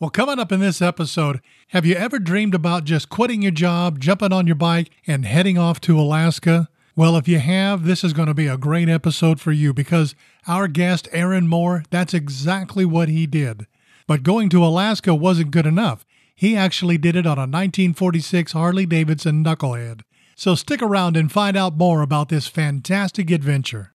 [0.00, 1.40] Well, coming up in this episode,
[1.70, 5.58] have you ever dreamed about just quitting your job, jumping on your bike, and heading
[5.58, 6.68] off to Alaska?
[6.94, 10.14] Well, if you have, this is going to be a great episode for you because
[10.46, 13.66] our guest, Aaron Moore, that's exactly what he did.
[14.06, 16.06] But going to Alaska wasn't good enough.
[16.32, 20.02] He actually did it on a 1946 Harley Davidson Knucklehead.
[20.36, 23.94] So stick around and find out more about this fantastic adventure.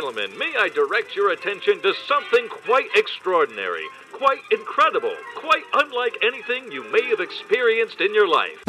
[0.00, 6.72] Gentlemen, may I direct your attention to something quite extraordinary, quite incredible, quite unlike anything
[6.72, 8.64] you may have experienced in your life.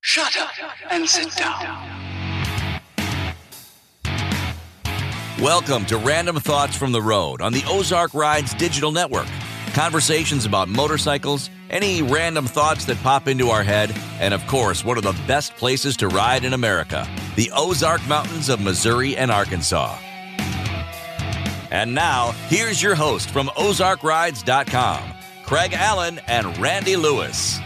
[0.00, 0.52] Shut up
[0.92, 2.22] and sit down.
[5.40, 9.26] Welcome to Random Thoughts from the Road on the Ozark Rides digital network.
[9.72, 14.96] Conversations about motorcycles, any random thoughts that pop into our head, and of course, one
[14.96, 19.98] of the best places to ride in America the Ozark Mountains of Missouri and Arkansas.
[21.70, 27.60] And now, here's your host from OzarkRides.com, Craig Allen and Randy Lewis.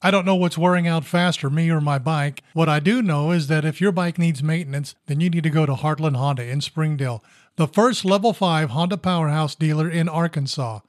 [0.00, 2.42] I don't know what's wearing out faster, me or my bike.
[2.52, 5.50] What I do know is that if your bike needs maintenance, then you need to
[5.50, 7.24] go to Heartland Honda in Springdale,
[7.56, 10.80] the first level 5 Honda Powerhouse dealer in Arkansas.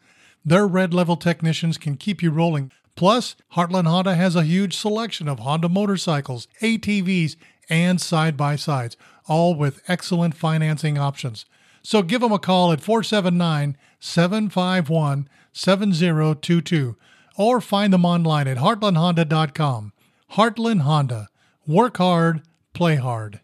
[0.44, 2.72] Their red level technicians can keep you rolling.
[2.96, 7.38] Plus, Heartland Honda has a huge selection of Honda motorcycles, ATVs,
[7.70, 8.98] and side by sides,
[9.28, 11.46] all with excellent financing options.
[11.84, 16.96] So give them a call at 479 751 7022
[17.38, 19.94] or find them online at heartlandhonda.com.
[20.32, 21.30] Heartland Honda.
[21.68, 22.42] Work hard,
[22.74, 23.40] play hard.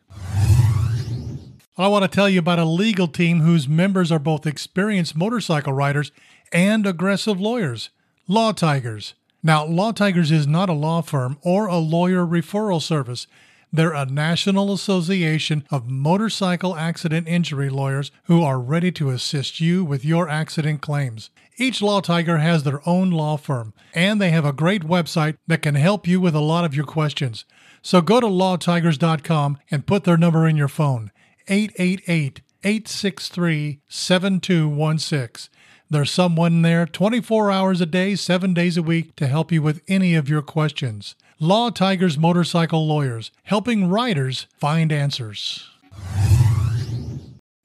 [1.78, 5.74] I want to tell you about a legal team whose members are both experienced motorcycle
[5.74, 6.12] riders
[6.52, 7.90] and aggressive lawyers
[8.28, 9.16] Law Tigers.
[9.42, 13.26] Now, Law Tigers is not a law firm or a lawyer referral service.
[13.74, 19.86] They're a national association of motorcycle accident injury lawyers who are ready to assist you
[19.86, 21.30] with your accident claims.
[21.58, 25.62] Each Law Tiger has their own law firm, and they have a great website that
[25.62, 27.46] can help you with a lot of your questions.
[27.82, 31.12] So go to lawtigers.com and put their number in your phone
[31.48, 35.50] 888 863 7216.
[35.90, 39.82] There's someone there 24 hours a day, 7 days a week to help you with
[39.88, 41.16] any of your questions.
[41.44, 45.72] Law Tigers Motorcycle Lawyers, helping riders find answers.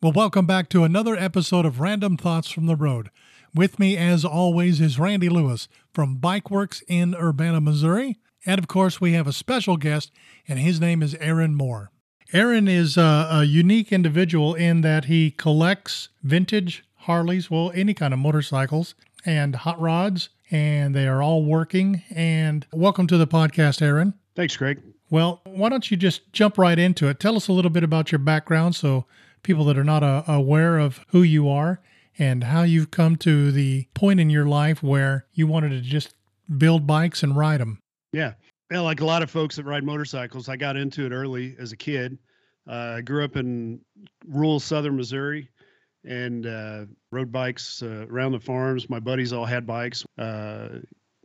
[0.01, 3.11] Well, welcome back to another episode of Random Thoughts from the Road.
[3.55, 8.17] With me, as always, is Randy Lewis from Bikeworks in Urbana, Missouri.
[8.47, 10.11] And of course, we have a special guest,
[10.49, 11.91] and his name is Aaron Moore.
[12.33, 18.15] Aaron is a, a unique individual in that he collects vintage Harleys, well, any kind
[18.15, 18.95] of motorcycles
[19.27, 22.03] and hot rods, and they are all working.
[22.11, 24.15] And welcome to the podcast, Aaron.
[24.37, 24.81] Thanks, Greg.
[25.11, 27.21] Well, why don't you just jump right into it?
[27.21, 29.05] Tell us a little bit about your background so
[29.43, 31.81] people that are not uh, aware of who you are
[32.19, 36.15] and how you've come to the point in your life where you wanted to just
[36.57, 37.81] build bikes and ride them.
[38.13, 38.35] Yeah.
[38.71, 41.73] Well, like a lot of folks that ride motorcycles, I got into it early as
[41.73, 42.19] a kid.
[42.69, 43.81] Uh, I grew up in
[44.27, 45.49] rural southern Missouri
[46.07, 48.89] and uh, rode bikes uh, around the farms.
[48.89, 50.05] My buddies all had bikes.
[50.17, 50.69] Uh,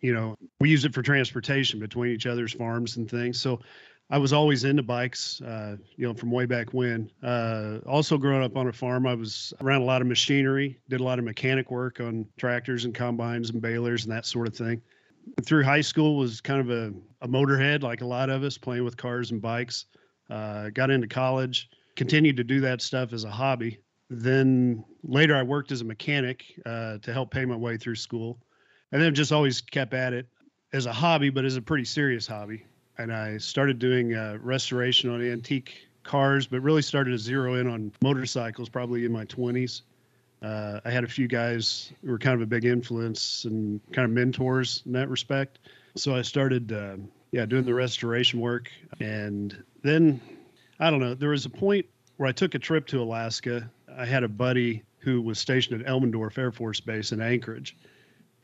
[0.02, 3.40] you know, we used it for transportation between each other's farms and things.
[3.40, 3.62] So
[4.10, 7.10] I was always into bikes, uh, you know, from way back when.
[7.24, 11.00] Uh, also, growing up on a farm, I was around a lot of machinery, did
[11.00, 14.56] a lot of mechanic work on tractors and combines and balers and that sort of
[14.56, 14.82] thing.
[15.44, 18.84] Through high school, was kind of a, a motorhead, like a lot of us, playing
[18.84, 19.86] with cars and bikes.
[20.30, 23.80] Uh, got into college, continued to do that stuff as a hobby
[24.12, 28.38] then later I worked as a mechanic uh, to help pay my way through school,
[28.92, 30.28] and then just always kept at it
[30.74, 32.66] as a hobby, but as a pretty serious hobby.
[32.98, 37.68] And I started doing uh, restoration on antique cars, but really started to zero in
[37.68, 39.84] on motorcycles probably in my 20s.
[40.42, 44.06] Uh, I had a few guys who were kind of a big influence and kind
[44.06, 45.60] of mentors in that respect.
[45.96, 46.98] So I started, uh,
[47.32, 48.70] yeah, doing the restoration work.
[49.00, 50.20] And then,
[50.80, 51.86] I don't know, there was a point
[52.18, 55.88] where I took a trip to Alaska I had a buddy who was stationed at
[55.88, 57.76] Elmendorf Air Force Base in Anchorage,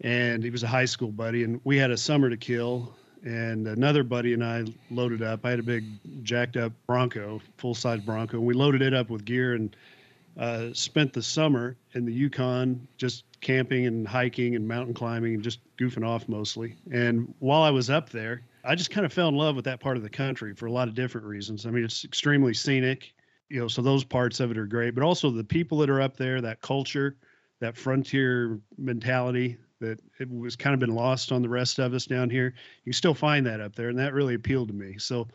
[0.01, 2.95] and he was a high school buddy, and we had a summer to kill.
[3.23, 5.45] And another buddy and I loaded up.
[5.45, 5.85] I had a big
[6.23, 9.75] jacked up Bronco, full size Bronco, and we loaded it up with gear and
[10.37, 15.43] uh, spent the summer in the Yukon just camping and hiking and mountain climbing and
[15.43, 16.75] just goofing off mostly.
[16.91, 19.79] And while I was up there, I just kind of fell in love with that
[19.79, 21.65] part of the country for a lot of different reasons.
[21.65, 23.13] I mean, it's extremely scenic
[23.49, 26.01] you know, so those parts of it are great, but also the people that are
[26.01, 27.15] up there, that culture,
[27.59, 32.05] that frontier mentality that it was kind of been lost on the rest of us
[32.05, 32.53] down here.
[32.83, 34.97] You still find that up there, and that really appealed to me.
[34.97, 35.27] So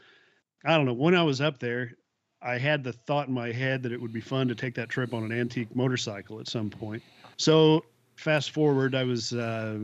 [0.65, 0.93] I don't know.
[0.93, 1.93] When I was up there,
[2.41, 4.89] I had the thought in my head that it would be fun to take that
[4.89, 7.03] trip on an antique motorcycle at some point.
[7.37, 7.85] So
[8.17, 9.79] fast forward, I was uh,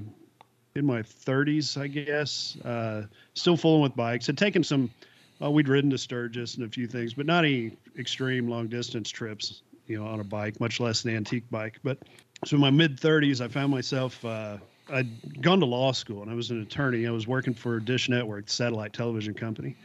[0.74, 3.04] in my 30s, I guess, uh,
[3.34, 4.26] still fooling with bikes.
[4.26, 4.90] Had taken some,
[5.38, 9.08] well, we'd ridden to Sturgis and a few things, but not any extreme long distance
[9.10, 11.78] trips, you know, on a bike, much less an antique bike.
[11.82, 11.98] But
[12.44, 14.24] so in my mid 30s, I found myself.
[14.24, 14.58] Uh,
[14.90, 17.06] I'd gone to law school and I was an attorney.
[17.06, 19.76] I was working for Dish Network, the satellite television company,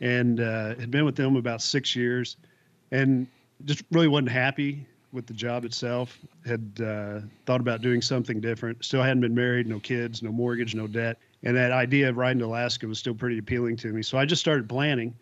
[0.00, 2.36] and uh, had been with them about six years,
[2.90, 3.26] and
[3.64, 6.18] just really wasn't happy with the job itself.
[6.44, 8.84] Had uh, thought about doing something different.
[8.84, 12.40] Still hadn't been married, no kids, no mortgage, no debt, and that idea of riding
[12.40, 14.02] to Alaska was still pretty appealing to me.
[14.02, 15.14] So I just started planning,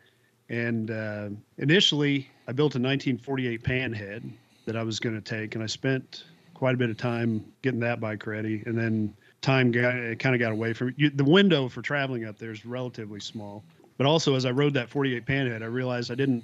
[0.49, 1.29] and uh,
[1.59, 4.31] initially I built a 1948 Panhead
[4.65, 6.25] that I was going to take, and I spent
[6.55, 10.39] quite a bit of time getting that bike ready, and then time got kind of
[10.39, 13.62] got away from you, the window for traveling up there is relatively small.
[13.99, 16.43] But also, as I rode that 48 Panhead, I realized I didn't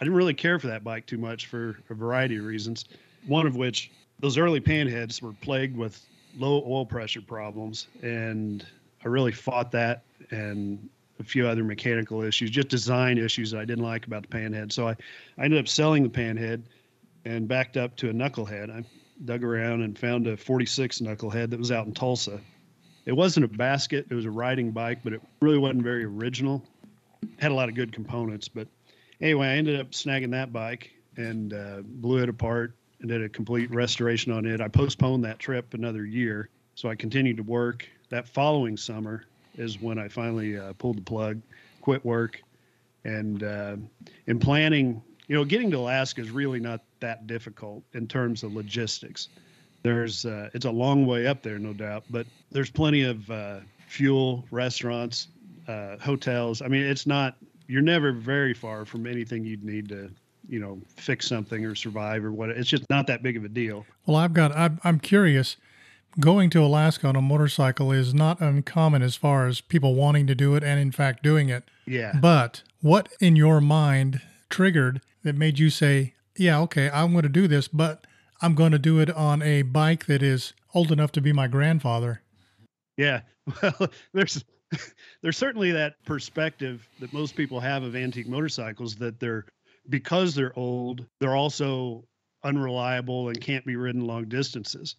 [0.00, 2.86] I didn't really care for that bike too much for a variety of reasons.
[3.26, 6.00] One of which, those early Panheads were plagued with
[6.38, 8.64] low oil pressure problems, and
[9.04, 10.88] I really fought that and
[11.18, 14.72] a few other mechanical issues, just design issues that I didn't like about the Panhead.
[14.72, 14.96] So I,
[15.38, 16.62] I ended up selling the Panhead
[17.24, 18.70] and backed up to a knucklehead.
[18.74, 18.84] I
[19.24, 22.40] dug around and found a 46 knucklehead that was out in Tulsa.
[23.04, 26.64] It wasn't a basket, it was a riding bike, but it really wasn't very original.
[27.38, 28.66] Had a lot of good components, but
[29.20, 33.28] anyway, I ended up snagging that bike and uh, blew it apart and did a
[33.28, 34.60] complete restoration on it.
[34.60, 37.88] I postponed that trip another year, so I continued to work.
[38.10, 39.24] That following summer
[39.56, 41.40] is when I finally uh, pulled the plug,
[41.80, 42.42] quit work,
[43.04, 43.76] and uh,
[44.26, 48.52] in planning, you know, getting to Alaska is really not that difficult in terms of
[48.52, 49.28] logistics.
[49.82, 53.60] There's uh, it's a long way up there, no doubt, but there's plenty of uh,
[53.86, 55.28] fuel, restaurants,
[55.68, 56.62] uh, hotels.
[56.62, 57.36] I mean, it's not
[57.68, 60.10] you're never very far from anything you'd need to
[60.48, 63.48] you know fix something or survive or what it's just not that big of a
[63.48, 65.56] deal well i've got i'm, I'm curious
[66.18, 70.34] going to alaska on a motorcycle is not uncommon as far as people wanting to
[70.34, 71.64] do it and in fact doing it.
[71.86, 72.12] Yeah.
[72.20, 77.28] But what in your mind triggered that made you say yeah okay i'm going to
[77.28, 78.06] do this but
[78.40, 81.46] i'm going to do it on a bike that is old enough to be my
[81.46, 82.22] grandfather
[83.00, 83.22] yeah.
[83.62, 84.44] Well there's
[85.22, 89.46] there's certainly that perspective that most people have of antique motorcycles that they're
[89.88, 92.04] because they're old, they're also
[92.44, 94.96] unreliable and can't be ridden long distances.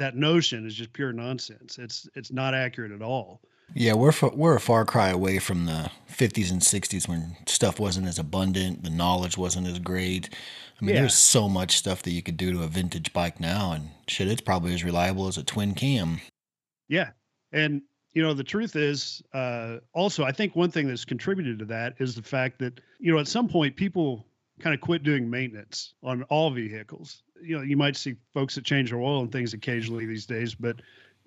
[0.00, 1.78] That notion is just pure nonsense.
[1.78, 3.42] It's it's not accurate at all.
[3.74, 8.08] Yeah, we're we're a far cry away from the 50s and 60s when stuff wasn't
[8.08, 10.30] as abundant, the knowledge wasn't as great.
[10.80, 11.02] I mean, yeah.
[11.02, 14.26] there's so much stuff that you could do to a vintage bike now, and shit,
[14.28, 16.22] it's probably as reliable as a twin cam.
[16.88, 17.10] Yeah,
[17.52, 17.82] and
[18.14, 21.94] you know the truth is uh, also i think one thing that's contributed to that
[21.98, 24.26] is the fact that you know at some point people
[24.60, 28.64] kind of quit doing maintenance on all vehicles you know you might see folks that
[28.64, 30.80] change their oil and things occasionally these days but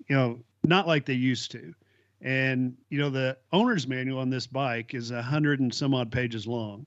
[0.08, 1.74] you know not like they used to.
[2.22, 6.10] And you know the owner's manual on this bike is a hundred and some odd
[6.10, 6.86] pages long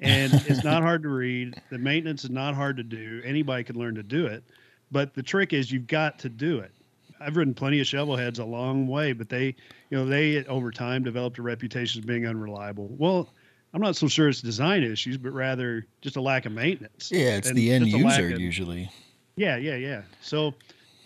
[0.00, 1.60] and it's not hard to read.
[1.70, 3.20] The maintenance is not hard to do.
[3.24, 4.44] Anybody can learn to do it.
[4.90, 6.72] But the trick is you've got to do it.
[7.20, 9.56] I've ridden plenty of shovel heads a long way, but they,
[9.90, 12.88] you know, they over time developed a reputation as being unreliable.
[12.96, 13.34] Well,
[13.74, 17.10] I'm not so sure it's design issues, but rather just a lack of maintenance.
[17.12, 18.90] Yeah, it's the end user of, usually.
[19.36, 20.02] Yeah, yeah, yeah.
[20.22, 20.54] So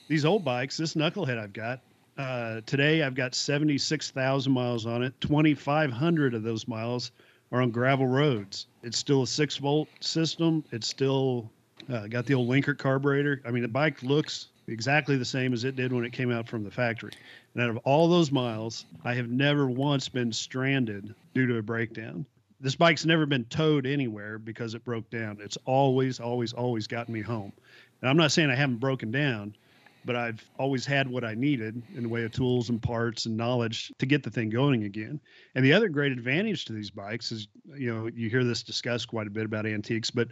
[0.08, 1.80] these old bikes, this knucklehead I've got
[2.18, 5.18] uh, today, I've got 76,000 miles on it.
[5.20, 7.10] 2,500 of those miles
[7.50, 8.66] are on gravel roads.
[8.82, 10.64] It's still a six volt system.
[10.72, 11.50] It's still
[11.92, 13.42] uh, got the old Linkert carburetor.
[13.44, 16.48] I mean, the bike looks exactly the same as it did when it came out
[16.48, 17.12] from the factory.
[17.54, 21.62] And out of all those miles, I have never once been stranded due to a
[21.62, 22.24] breakdown.
[22.62, 25.38] This bike's never been towed anywhere because it broke down.
[25.40, 27.52] It's always, always, always gotten me home.
[28.00, 29.56] And I'm not saying I haven't broken down,
[30.04, 33.36] but I've always had what I needed in the way of tools and parts and
[33.36, 35.20] knowledge to get the thing going again.
[35.56, 39.08] And the other great advantage to these bikes is, you know, you hear this discussed
[39.08, 40.28] quite a bit about antiques, but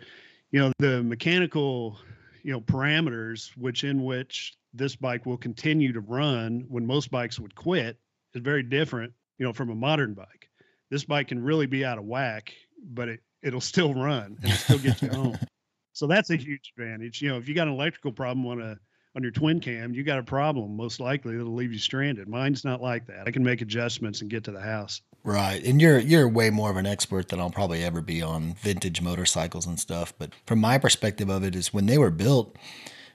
[0.52, 1.98] you know, the mechanical
[2.42, 7.38] you know parameters which in which this bike will continue to run when most bikes
[7.38, 7.98] would quit
[8.34, 10.49] is very different you know from a modern bike
[10.90, 14.78] this bike can really be out of whack but it it'll still run and still
[14.78, 15.38] get you home.
[15.92, 17.20] So that's a huge advantage.
[17.20, 18.78] You know if you got an electrical problem on a
[19.16, 22.28] on your twin cam you got a problem most likely it'll leave you stranded.
[22.28, 23.26] Mine's not like that.
[23.26, 25.02] I can make adjustments and get to the house.
[25.24, 25.62] Right.
[25.64, 29.02] And you're you're way more of an expert than I'll probably ever be on vintage
[29.02, 32.56] motorcycles and stuff, but from my perspective of it is when they were built,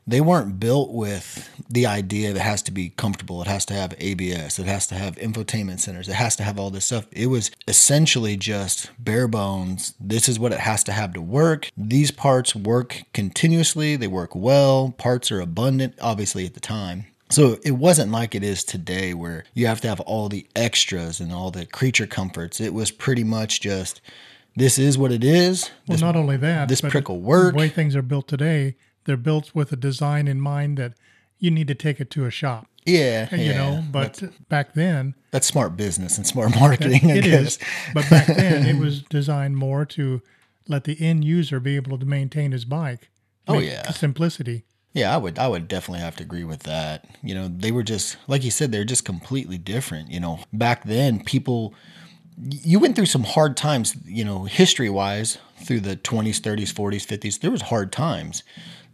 [0.08, 3.42] they weren't built with the idea that it has to be comfortable.
[3.42, 4.60] It has to have ABS.
[4.60, 6.08] It has to have infotainment centers.
[6.08, 7.08] It has to have all this stuff.
[7.12, 9.96] It was essentially just bare bones.
[10.00, 11.70] This is what it has to have to work.
[11.76, 13.96] These parts work continuously.
[13.96, 14.94] They work well.
[14.98, 17.06] Parts are abundant, obviously, at the time.
[17.32, 21.20] So it wasn't like it is today where you have to have all the extras
[21.20, 22.62] and all the creature comforts.
[22.62, 24.00] It was pretty much just
[24.56, 25.72] this is what it is.
[25.88, 27.54] Well, This- not only that, this but prick will work.
[27.54, 30.94] The way things are built today, they're built with a design in mind that
[31.40, 32.68] you need to take it to a shop.
[32.86, 37.02] Yeah, You yeah, know, but that's, back then, that's smart business and smart marketing.
[37.10, 37.58] I it guess.
[37.58, 37.60] is.
[37.96, 40.22] But back then, it was designed more to
[40.68, 43.10] let the end user be able to maintain his bike.
[43.48, 43.90] Oh, yeah.
[43.92, 44.66] simplicity.
[44.94, 47.06] Yeah, I would I would definitely have to agree with that.
[47.22, 50.10] You know, they were just like you said, they're just completely different.
[50.10, 51.74] You know, back then people
[52.38, 57.06] you went through some hard times, you know, history wise, through the 20s, 30s, 40s,
[57.06, 57.40] 50s.
[57.42, 58.44] There was hard times.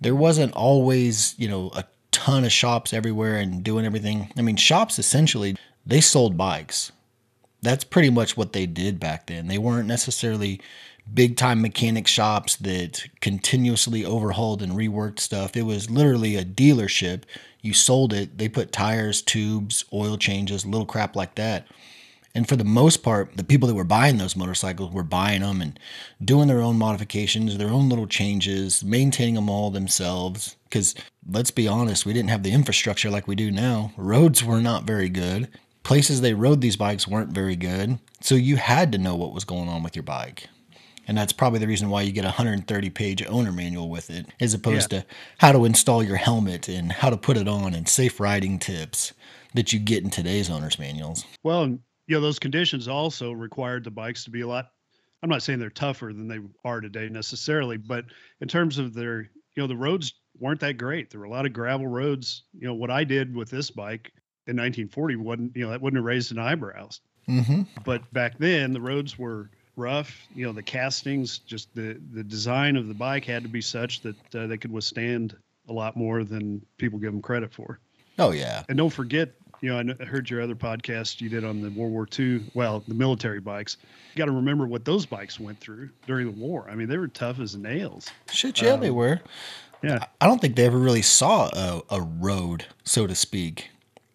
[0.01, 4.31] There wasn't always, you know, a ton of shops everywhere and doing everything.
[4.37, 5.55] I mean, shops essentially
[5.85, 6.91] they sold bikes.
[7.61, 9.47] That's pretty much what they did back then.
[9.47, 10.59] They weren't necessarily
[11.13, 15.55] big time mechanic shops that continuously overhauled and reworked stuff.
[15.55, 17.23] It was literally a dealership.
[17.61, 21.67] You sold it, they put tires, tubes, oil changes, little crap like that.
[22.33, 25.61] And for the most part, the people that were buying those motorcycles were buying them
[25.61, 25.79] and
[26.23, 30.55] doing their own modifications, their own little changes, maintaining them all themselves.
[30.63, 30.95] Because
[31.29, 33.91] let's be honest, we didn't have the infrastructure like we do now.
[33.97, 35.49] Roads were not very good.
[35.83, 37.99] Places they rode these bikes weren't very good.
[38.21, 40.47] So you had to know what was going on with your bike.
[41.07, 44.27] And that's probably the reason why you get a 130 page owner manual with it,
[44.39, 45.05] as opposed to
[45.39, 49.11] how to install your helmet and how to put it on and safe riding tips
[49.53, 51.25] that you get in today's owner's manuals.
[51.43, 51.79] Well,
[52.11, 54.71] you know, those conditions also required the bikes to be a lot.
[55.23, 58.03] I'm not saying they're tougher than they are today necessarily, but
[58.41, 61.09] in terms of their, you know, the roads weren't that great.
[61.09, 62.43] There were a lot of gravel roads.
[62.53, 64.11] You know, what I did with this bike
[64.45, 66.99] in 1940 wasn't, you know, that wouldn't have raised an eyebrows.
[67.29, 67.61] Mm-hmm.
[67.85, 70.27] But back then, the roads were rough.
[70.35, 74.01] You know, the castings, just the the design of the bike had to be such
[74.01, 75.37] that uh, they could withstand
[75.69, 77.79] a lot more than people give them credit for.
[78.19, 78.63] Oh, yeah.
[78.67, 81.91] And don't forget, you know, I heard your other podcast you did on the World
[81.91, 83.77] War II, well, the military bikes.
[84.13, 86.67] You got to remember what those bikes went through during the war.
[86.69, 88.09] I mean, they were tough as nails.
[88.31, 89.21] Shit, yeah, they um, were.
[89.83, 90.05] Yeah.
[90.19, 93.69] I don't think they ever really saw a, a road, so to speak.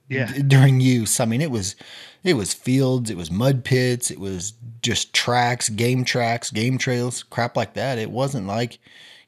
[0.08, 0.32] Yeah.
[0.32, 1.18] d- during use.
[1.20, 1.76] I mean, it was
[2.22, 7.22] it was fields, it was mud pits, it was just tracks, game tracks, game trails,
[7.22, 7.98] crap like that.
[7.98, 8.78] It wasn't like,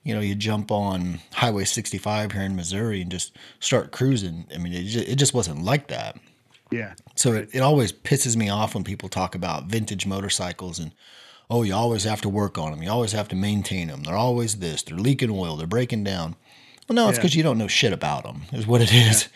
[0.08, 4.46] you know, you jump on Highway 65 here in Missouri and just start cruising.
[4.54, 6.16] I mean, it just, it just wasn't like that.
[6.70, 6.94] Yeah.
[7.14, 10.92] So it, it always pisses me off when people talk about vintage motorcycles and
[11.50, 12.82] oh, you always have to work on them.
[12.82, 14.02] You always have to maintain them.
[14.04, 14.82] They're always this.
[14.82, 15.56] They're leaking oil.
[15.56, 16.36] They're breaking down.
[16.88, 17.22] Well, no, it's Yeah.
[17.22, 18.42] because you don't know shit about them.
[18.52, 19.28] Is what it is.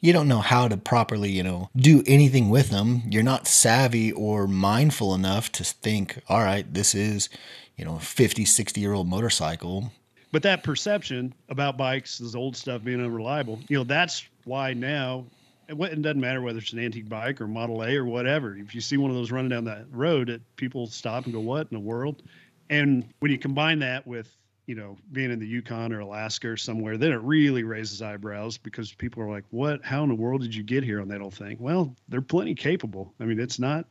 [0.00, 3.02] You don't know how to properly, you know, do anything with them.
[3.10, 7.28] You're not savvy or mindful enough to think, all right, this is,
[7.76, 9.92] you know, a 50, 60 year old motorcycle.
[10.32, 15.26] But that perception about bikes, this old stuff being unreliable, you know, that's why now
[15.68, 18.56] it it doesn't matter whether it's an antique bike or Model A or whatever.
[18.56, 21.40] If you see one of those running down that road, it, people stop and go,
[21.40, 22.22] "What in the world?"
[22.68, 26.56] And when you combine that with you know being in the Yukon or Alaska or
[26.56, 29.84] somewhere, then it really raises eyebrows because people are like, "What?
[29.84, 32.54] How in the world did you get here on that old thing?" Well, they're plenty
[32.54, 33.14] capable.
[33.20, 33.86] I mean, it's not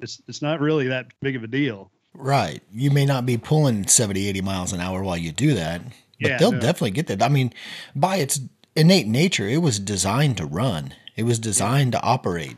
[0.00, 1.90] it's it's not really that big of a deal.
[2.14, 2.62] Right.
[2.72, 5.92] You may not be pulling 70, 80 miles an hour while you do that, but
[6.30, 6.60] Yeah, they'll no.
[6.60, 7.22] definitely get that.
[7.22, 7.52] I mean,
[7.94, 8.40] by its
[8.76, 12.56] innate nature, it was designed to run, it was designed to operate.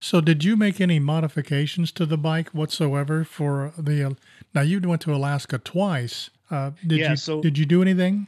[0.00, 4.02] So, did you make any modifications to the bike whatsoever for the?
[4.04, 4.14] Uh,
[4.52, 6.28] now, you went to Alaska twice.
[6.50, 8.26] Uh, did Yeah, you so- did you do anything?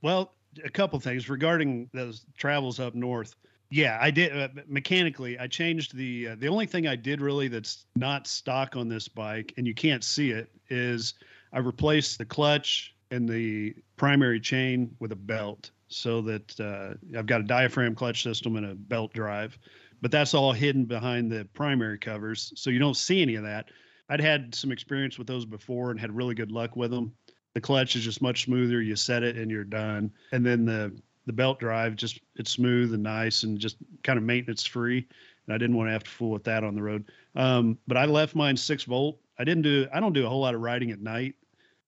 [0.00, 0.32] Well,
[0.64, 3.34] a couple things regarding those travels up north.
[3.72, 5.38] Yeah, I did uh, mechanically.
[5.38, 9.08] I changed the uh, the only thing I did really that's not stock on this
[9.08, 11.14] bike, and you can't see it, is
[11.54, 17.24] I replaced the clutch and the primary chain with a belt, so that uh, I've
[17.24, 19.56] got a diaphragm clutch system and a belt drive,
[20.02, 23.70] but that's all hidden behind the primary covers, so you don't see any of that.
[24.10, 27.14] I'd had some experience with those before and had really good luck with them
[27.54, 30.92] the clutch is just much smoother you set it and you're done and then the
[31.26, 35.06] the belt drive just it's smooth and nice and just kind of maintenance free
[35.46, 37.04] and i didn't want to have to fool with that on the road
[37.36, 40.40] um, but i left mine six volt i didn't do i don't do a whole
[40.40, 41.34] lot of riding at night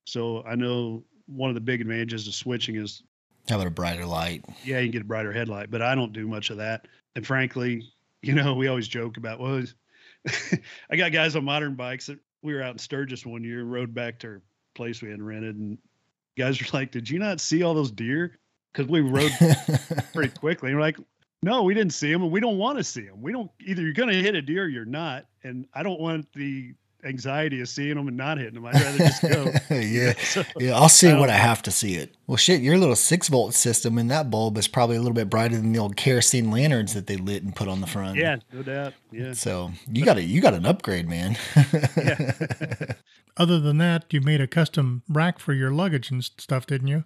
[0.04, 3.02] so i know one of the big advantages of switching is
[3.48, 4.44] How about a brighter light?
[4.62, 6.86] yeah, you can get a brighter headlight, but I don't do much of that.
[7.16, 9.62] And frankly, you know, we always joke about, well,
[10.90, 13.94] I got guys on modern bikes that we were out in Sturgis one year, rode
[13.94, 14.42] back to our
[14.74, 15.78] place we had rented, and
[16.36, 18.38] guys were like, Did you not see all those deer?
[18.74, 19.32] Because we rode
[20.12, 20.70] pretty quickly.
[20.70, 20.98] And we're like,
[21.42, 23.20] no, we didn't see them, and we don't want to see them.
[23.20, 23.82] We don't either.
[23.82, 27.60] You're going to hit a deer, or you're not, and I don't want the anxiety
[27.60, 28.64] of seeing them and not hitting them.
[28.64, 29.52] I'd rather just go.
[29.76, 30.74] yeah, so, yeah.
[30.74, 32.14] I'll see it when I have to see it.
[32.26, 35.28] Well, shit, your little six volt system in that bulb is probably a little bit
[35.28, 38.16] brighter than the old kerosene lanterns that they lit and put on the front.
[38.16, 38.94] Yeah, no doubt.
[39.12, 39.34] Yeah.
[39.34, 41.36] So you got a you got an upgrade, man.
[41.96, 42.32] yeah.
[43.36, 47.04] Other than that, you made a custom rack for your luggage and stuff, didn't you?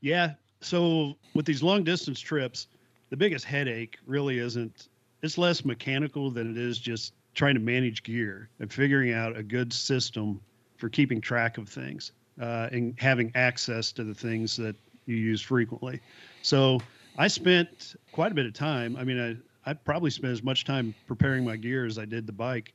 [0.00, 0.34] Yeah.
[0.60, 2.66] So with these long distance trips,
[3.10, 4.88] the biggest headache really isn't
[5.22, 9.42] it's less mechanical than it is just trying to manage gear and figuring out a
[9.42, 10.40] good system
[10.76, 15.40] for keeping track of things uh, and having access to the things that you use
[15.40, 16.00] frequently.
[16.42, 16.78] So
[17.16, 18.96] I spent quite a bit of time.
[18.96, 22.26] I mean, I, I probably spent as much time preparing my gear as I did
[22.26, 22.72] the bike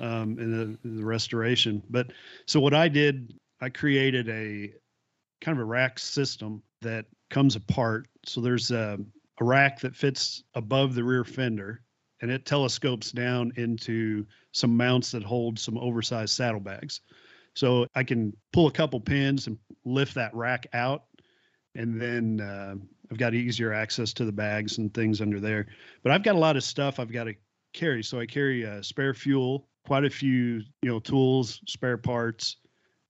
[0.00, 1.82] um, in, the, the restoration.
[1.90, 2.08] But
[2.46, 4.72] so what I did, I created a
[5.40, 8.06] kind of a rack system that comes apart.
[8.24, 8.96] So there's a,
[9.40, 11.82] a rack that fits above the rear fender
[12.22, 17.00] and it telescopes down into some mounts that hold some oversized saddlebags.
[17.54, 21.04] So I can pull a couple pins and lift that rack out,
[21.74, 22.76] and then uh,
[23.10, 25.66] I've got easier access to the bags and things under there.
[26.02, 27.34] But I've got a lot of stuff I've got to
[27.72, 28.02] carry.
[28.02, 32.56] So I carry uh, spare fuel, quite a few you know tools, spare parts,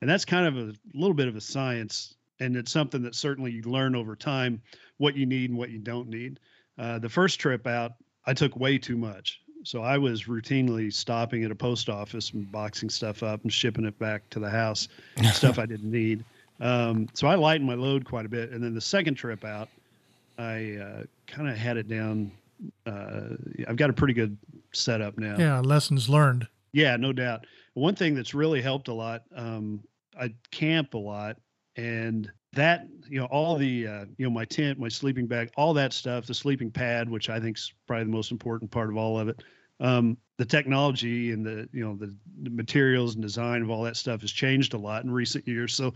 [0.00, 3.52] and that's kind of a little bit of a science and it's something that certainly
[3.52, 4.60] you learn over time
[4.98, 6.40] what you need and what you don't need.
[6.78, 7.92] Uh, the first trip out,
[8.26, 9.40] I took way too much.
[9.64, 13.86] So I was routinely stopping at a post office and boxing stuff up and shipping
[13.86, 14.88] it back to the house,
[15.32, 16.24] stuff I didn't need.
[16.60, 18.50] Um, so I lightened my load quite a bit.
[18.50, 19.68] And then the second trip out,
[20.38, 22.30] I uh, kind of had it down.
[22.86, 23.36] Uh,
[23.66, 24.36] I've got a pretty good
[24.72, 25.36] setup now.
[25.38, 26.46] Yeah, lessons learned.
[26.72, 27.46] Yeah, no doubt.
[27.74, 29.82] One thing that's really helped a lot, um,
[30.18, 31.38] I camp a lot
[31.76, 35.74] and that you know all the uh, you know my tent my sleeping bag all
[35.74, 38.96] that stuff the sleeping pad which i think is probably the most important part of
[38.96, 39.42] all of it
[39.80, 43.96] um, the technology and the you know the, the, materials and design of all that
[43.96, 45.74] stuff has changed a lot in recent years.
[45.74, 45.94] So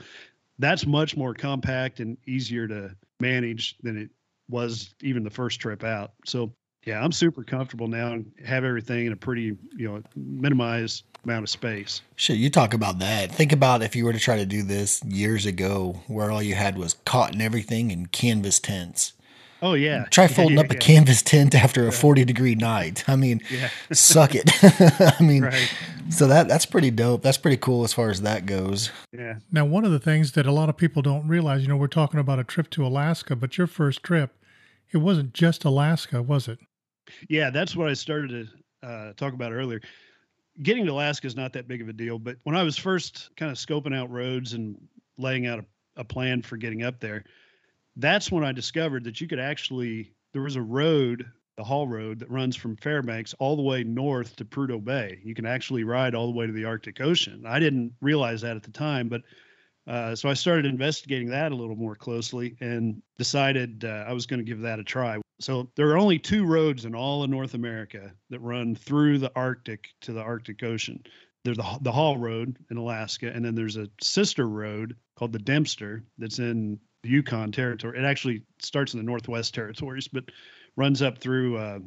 [0.59, 4.11] that's much more compact and easier to manage than it
[4.49, 6.13] was even the first trip out.
[6.27, 6.53] So
[6.87, 11.45] yeah i'm super comfortable now and have everything in a pretty you know minimized amount
[11.45, 12.03] of space.
[12.17, 13.33] Shit, you talk about that.
[13.33, 16.55] Think about if you were to try to do this years ago, where all you
[16.55, 19.13] had was cotton everything and canvas tents.
[19.61, 20.05] Oh yeah.
[20.11, 20.81] Try folding yeah, yeah, up a yeah.
[20.81, 23.05] canvas tent after a 40 degree night.
[23.09, 23.41] I mean,
[23.93, 24.51] suck it.
[25.21, 25.75] I mean, right.
[26.11, 27.23] so that that's pretty dope.
[27.23, 28.91] That's pretty cool as far as that goes.
[29.13, 29.39] Yeah.
[29.51, 31.89] Now, one of the things that a lot of people don't realize, you know, we're
[31.89, 34.33] talking about a trip to Alaska, but your first trip,
[34.93, 36.59] it wasn't just Alaska, was it?
[37.29, 38.49] Yeah, that's what I started
[38.83, 39.81] to uh, talk about earlier
[40.63, 42.19] getting to Alaska is not that big of a deal.
[42.19, 44.77] But when I was first kind of scoping out roads and
[45.17, 45.65] laying out a,
[46.01, 47.25] a plan for getting up there,
[47.97, 52.21] that's when I discovered that you could actually, there was a road, the Haul Road,
[52.21, 55.19] that runs from Fairbanks all the way north to Prudhoe Bay.
[55.25, 57.45] You can actually ride all the way to the Arctic Ocean.
[57.47, 59.23] I didn't realize that at the time, but
[59.89, 64.27] uh, so I started investigating that a little more closely and decided uh, I was
[64.27, 65.19] going to give that a try.
[65.41, 69.33] So there are only two roads in all of North America that run through the
[69.35, 71.03] Arctic to the Arctic Ocean.
[71.45, 75.39] There's the, the Haul Road in Alaska, and then there's a sister road called the
[75.39, 77.99] Dempster that's in the Yukon Territory.
[77.99, 80.25] It actually starts in the Northwest Territories, but
[80.77, 81.79] runs up through uh,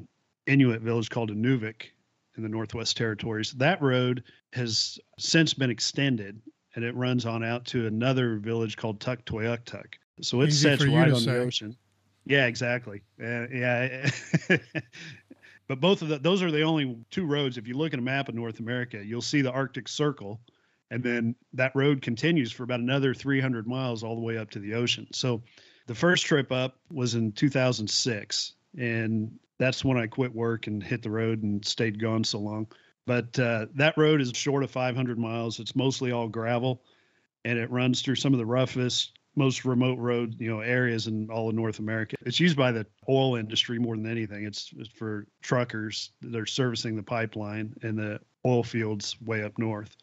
[0.47, 1.91] Inuit village called Inuvik
[2.35, 3.51] in the Northwest Territories.
[3.51, 6.41] That road has since been extended,
[6.75, 9.95] and it runs on out to another village called Tuktoyaktuk.
[10.21, 11.31] So it Easy sets right on say.
[11.31, 11.75] the ocean.
[12.25, 13.01] Yeah, exactly.
[13.21, 14.09] Uh, yeah.
[15.67, 17.57] but both of the, those are the only two roads.
[17.57, 20.39] If you look at a map of North America, you'll see the Arctic Circle,
[20.91, 24.59] and then that road continues for about another 300 miles all the way up to
[24.59, 25.07] the ocean.
[25.11, 25.41] So
[25.87, 31.01] the first trip up was in 2006, and that's when I quit work and hit
[31.01, 32.67] the road and stayed gone so long.
[33.07, 35.59] But uh, that road is short of 500 miles.
[35.59, 36.83] It's mostly all gravel,
[37.45, 41.29] and it runs through some of the roughest most remote road you know areas in
[41.29, 42.15] all of North America.
[42.25, 44.45] It's used by the oil industry more than anything.
[44.45, 49.57] It's, it's for truckers that are servicing the pipeline and the oil fields way up
[49.57, 49.95] north.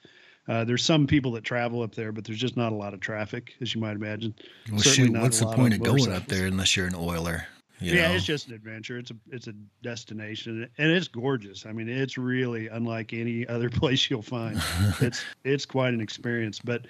[0.49, 3.01] Uh, there's some people that travel up there, but there's just not a lot of
[3.01, 4.35] traffic, as you might imagine.
[4.71, 7.47] Well, shoot, what's the point of going up there unless you're an oiler?
[7.81, 8.15] You yeah, know?
[8.15, 8.99] it's just an adventure.
[8.99, 11.65] It's a it's a destination, and it's gorgeous.
[11.65, 14.61] I mean, it's really unlike any other place you'll find.
[15.01, 16.59] it's it's quite an experience.
[16.59, 16.87] But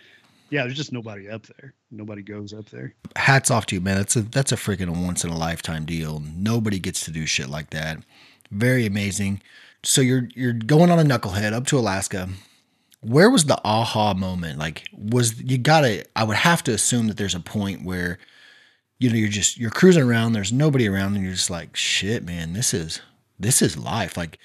[0.50, 1.74] yeah, there's just nobody up there.
[1.90, 2.94] Nobody goes up there.
[3.16, 3.96] Hats off to you, man.
[3.96, 6.22] That's a that's a freaking once in a lifetime deal.
[6.34, 7.98] Nobody gets to do shit like that.
[8.50, 9.42] Very amazing.
[9.82, 12.28] So you're you're going on a knucklehead up to Alaska.
[13.00, 14.58] Where was the aha moment?
[14.58, 18.18] Like was you gotta I would have to assume that there's a point where
[18.98, 22.24] you know, you're just you're cruising around, there's nobody around, and you're just like, shit,
[22.24, 23.00] man, this is
[23.38, 24.16] this is life.
[24.16, 24.38] Like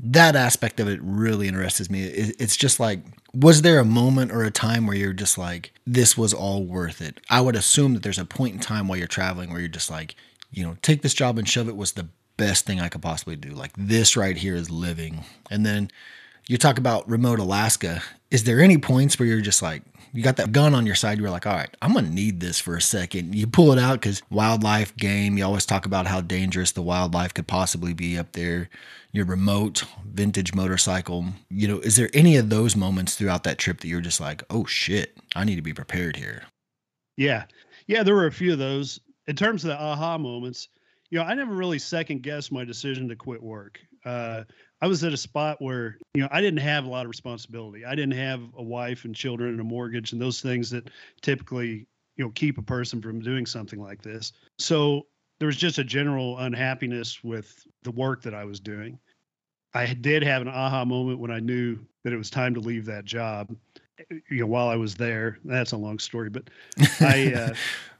[0.00, 2.04] that aspect of it really interests me.
[2.04, 3.00] It's just like,
[3.34, 7.02] was there a moment or a time where you're just like, this was all worth
[7.02, 7.20] it?
[7.28, 9.90] I would assume that there's a point in time while you're traveling where you're just
[9.90, 10.14] like,
[10.52, 13.36] you know, take this job and shove it was the best thing I could possibly
[13.36, 13.50] do.
[13.50, 15.24] Like this right here is living.
[15.50, 15.90] And then
[16.46, 18.02] you talk about remote Alaska.
[18.30, 21.18] Is there any points where you're just like, you got that gun on your side,
[21.18, 23.34] you're like, all right, I'm gonna need this for a second.
[23.34, 27.34] You pull it out because wildlife game, you always talk about how dangerous the wildlife
[27.34, 28.68] could possibly be up there.
[29.12, 31.26] Your remote vintage motorcycle.
[31.50, 34.42] You know, is there any of those moments throughout that trip that you're just like,
[34.50, 36.44] oh shit, I need to be prepared here?
[37.16, 37.44] Yeah.
[37.86, 39.00] Yeah, there were a few of those.
[39.26, 40.68] In terms of the aha moments,
[41.10, 43.78] you know, I never really second guessed my decision to quit work.
[44.04, 44.44] Uh,
[44.80, 47.84] I was at a spot where, you know, I didn't have a lot of responsibility.
[47.84, 51.86] I didn't have a wife and children and a mortgage and those things that typically,
[52.16, 54.32] you know, keep a person from doing something like this.
[54.58, 55.06] So
[55.40, 58.98] there was just a general unhappiness with the work that I was doing.
[59.74, 62.86] I did have an aha moment when I knew that it was time to leave
[62.86, 63.54] that job.
[64.08, 66.50] You know, while I was there, that's a long story, but
[67.00, 67.54] I,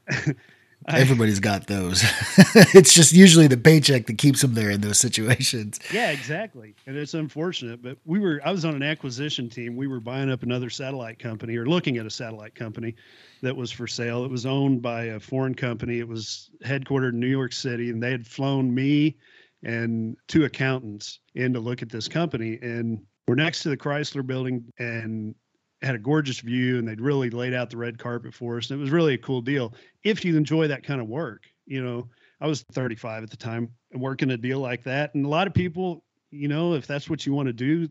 [0.09, 0.33] uh,
[0.87, 2.03] Everybody's got those.
[2.73, 5.79] it's just usually the paycheck that keeps them there in those situations.
[5.91, 6.73] Yeah, exactly.
[6.87, 9.75] And it's unfortunate, but we were I was on an acquisition team.
[9.75, 12.95] We were buying up another satellite company or looking at a satellite company
[13.41, 14.23] that was for sale.
[14.23, 15.99] It was owned by a foreign company.
[15.99, 19.17] It was headquartered in New York City and they had flown me
[19.63, 24.25] and two accountants in to look at this company and we're next to the Chrysler
[24.25, 25.35] building and
[25.81, 28.69] had a gorgeous view and they'd really laid out the red carpet for us.
[28.69, 31.43] And it was really a cool deal if you enjoy that kind of work.
[31.65, 32.09] You know,
[32.41, 35.15] I was 35 at the time and working a deal like that.
[35.15, 37.89] And a lot of people, you know, if that's what you want to do,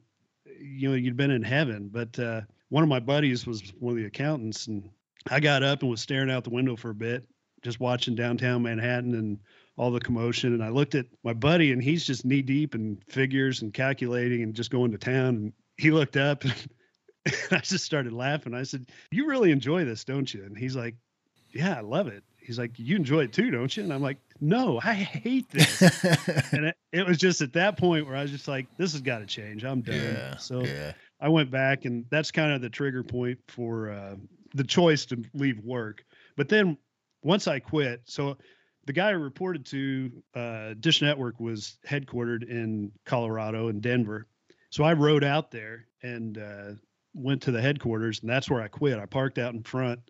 [0.61, 1.88] you know, you'd been in heaven.
[1.92, 4.88] But uh, one of my buddies was one of the accountants and
[5.31, 7.27] I got up and was staring out the window for a bit,
[7.62, 9.38] just watching downtown Manhattan and
[9.77, 10.55] all the commotion.
[10.55, 14.42] And I looked at my buddy and he's just knee deep in figures and calculating
[14.42, 15.37] and just going to town.
[15.37, 16.44] And he looked up
[17.24, 18.54] and I just started laughing.
[18.54, 20.44] I said, You really enjoy this, don't you?
[20.44, 20.94] And he's like,
[21.52, 22.24] Yeah, I love it.
[22.38, 23.83] He's like, You enjoy it too, don't you?
[23.83, 25.83] And I'm like, No, I hate this.
[26.52, 29.00] and it, it, was just at that point where I was just like, This has
[29.00, 29.64] got to change.
[29.64, 29.96] I'm done.
[29.96, 30.92] Yeah, so yeah.
[31.20, 34.16] I went back, and that's kind of the trigger point for uh,
[34.54, 36.04] the choice to leave work.
[36.37, 36.78] But then
[37.22, 38.38] once I quit, so
[38.87, 44.26] the guy I reported to uh, Dish Network was headquartered in Colorado and Denver.
[44.70, 46.72] So I rode out there and uh,
[47.18, 48.98] went to the headquarters, and that's where I quit.
[48.98, 50.00] I parked out in front,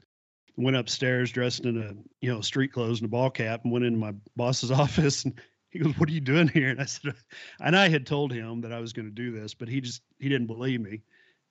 [0.56, 3.84] went upstairs dressed in a you know street clothes and a ball cap, and went
[3.84, 5.24] into my boss's office.
[5.24, 5.40] And
[5.70, 7.14] he goes, "What are you doing here?" And I said,
[7.60, 10.02] and I had told him that I was going to do this, but he just
[10.18, 11.02] he didn't believe me.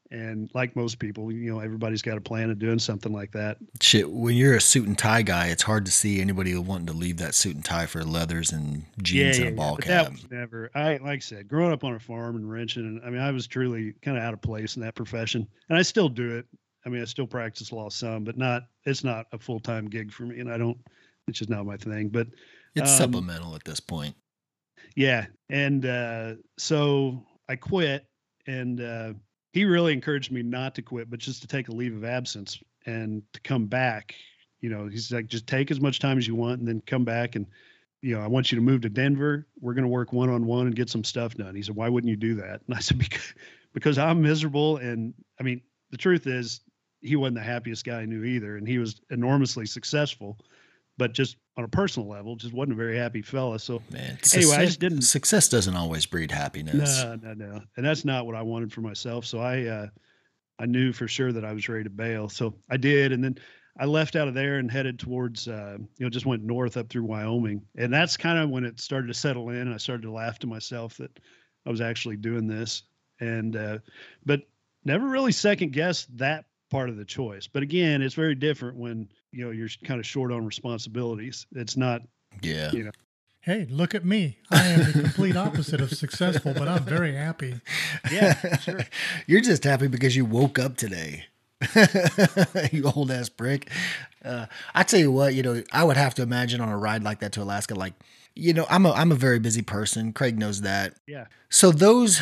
[0.10, 3.58] And like most people, you know, everybody's got a plan of doing something like that.
[3.82, 6.94] Shit, when you're a suit and tie guy, it's hard to see anybody wanting to
[6.94, 10.14] leave that suit and tie for leathers and jeans yeah, and a ball yeah, cap.
[10.32, 10.72] Never.
[10.76, 13.32] I like I said, growing up on a farm and ranching, and I mean, I
[13.32, 16.46] was truly kind of out of place in that profession, and I still do it.
[16.86, 18.64] I mean, I still practice law some, but not.
[18.86, 20.78] It's not a full time gig for me, and I don't.
[21.28, 22.08] It's just not my thing.
[22.08, 22.28] But
[22.76, 24.16] it's um, supplemental at this point.
[24.96, 28.06] Yeah, and uh, so I quit,
[28.48, 29.14] and uh,
[29.58, 32.60] he really encouraged me not to quit, but just to take a leave of absence
[32.86, 34.14] and to come back.
[34.62, 37.04] You know, he's like, just take as much time as you want and then come
[37.04, 37.36] back.
[37.36, 37.48] And,
[38.04, 39.48] you know, I want you to move to Denver.
[39.60, 41.56] We're going to work one on one and get some stuff done.
[41.56, 42.62] He said, why wouldn't you do that?
[42.68, 43.34] And I said, because,
[43.74, 44.78] because I'm miserable.
[44.78, 46.62] And I mean, the truth is,
[47.02, 48.58] he wasn't the happiest guy I knew either.
[48.58, 50.38] And he was enormously successful
[50.98, 53.60] but just on a personal level, just wasn't a very happy fella.
[53.60, 55.02] So Man, anyway, I just didn't.
[55.04, 57.04] Success doesn't always breed happiness.
[57.04, 59.26] No, no, no, and that's not what I wanted for myself.
[59.26, 59.88] So I, uh,
[60.60, 62.30] I knew for sure that I was ready to bail.
[62.30, 63.38] So I did, and then
[63.80, 66.90] I left out of there and headed towards, uh, you know, just went north up
[66.90, 69.58] through Wyoming, and that's kind of when it started to settle in.
[69.58, 71.20] And I started to laugh to myself that
[71.66, 72.84] I was actually doing this,
[73.20, 73.78] and uh,
[74.26, 74.42] but
[74.84, 77.48] never really second guessed that part of the choice.
[77.48, 81.46] But again, it's very different when you know you're kind of short on responsibilities.
[81.52, 82.02] It's not.
[82.42, 82.72] Yeah.
[82.72, 82.92] You know.
[83.42, 84.40] Hey, look at me.
[84.50, 87.62] I am the complete opposite of successful, but I'm very happy.
[88.12, 88.82] Yeah, sure.
[89.28, 91.28] You're just happy because you woke up today.
[92.74, 93.70] you old ass prick.
[94.26, 97.04] Uh, I tell you what, you know, I would have to imagine on a ride
[97.04, 97.94] like that to Alaska, like,
[98.36, 100.12] you know, I'm a I'm a very busy person.
[100.12, 100.96] Craig knows that.
[101.08, 101.28] Yeah.
[101.50, 102.22] So those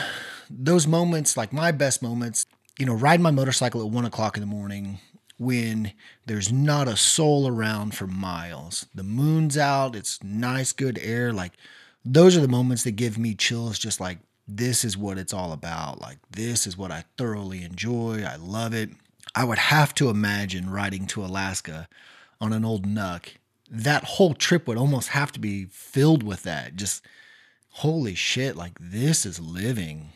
[0.49, 2.45] those moments, like my best moments,
[2.77, 4.99] you know, riding my motorcycle at one o'clock in the morning
[5.37, 5.93] when
[6.25, 8.85] there's not a soul around for miles.
[8.95, 11.33] The moon's out, it's nice, good air.
[11.33, 11.53] Like,
[12.03, 15.51] those are the moments that give me chills, just like, this is what it's all
[15.51, 15.99] about.
[15.99, 18.23] Like, this is what I thoroughly enjoy.
[18.23, 18.91] I love it.
[19.33, 21.87] I would have to imagine riding to Alaska
[22.39, 23.29] on an old Knuck
[23.69, 26.75] that whole trip would almost have to be filled with that.
[26.75, 27.05] Just
[27.69, 30.13] holy shit, like this is living.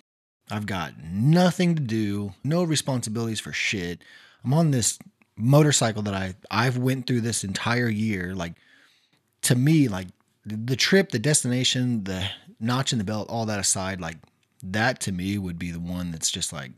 [0.51, 4.01] I've got nothing to do, no responsibilities for shit.
[4.43, 4.97] I'm on this
[5.35, 8.35] motorcycle that I I've went through this entire year.
[8.35, 8.53] Like
[9.43, 10.07] to me, like
[10.45, 14.17] the trip, the destination, the notch in the belt, all that aside, like
[14.63, 16.71] that to me would be the one that's just like,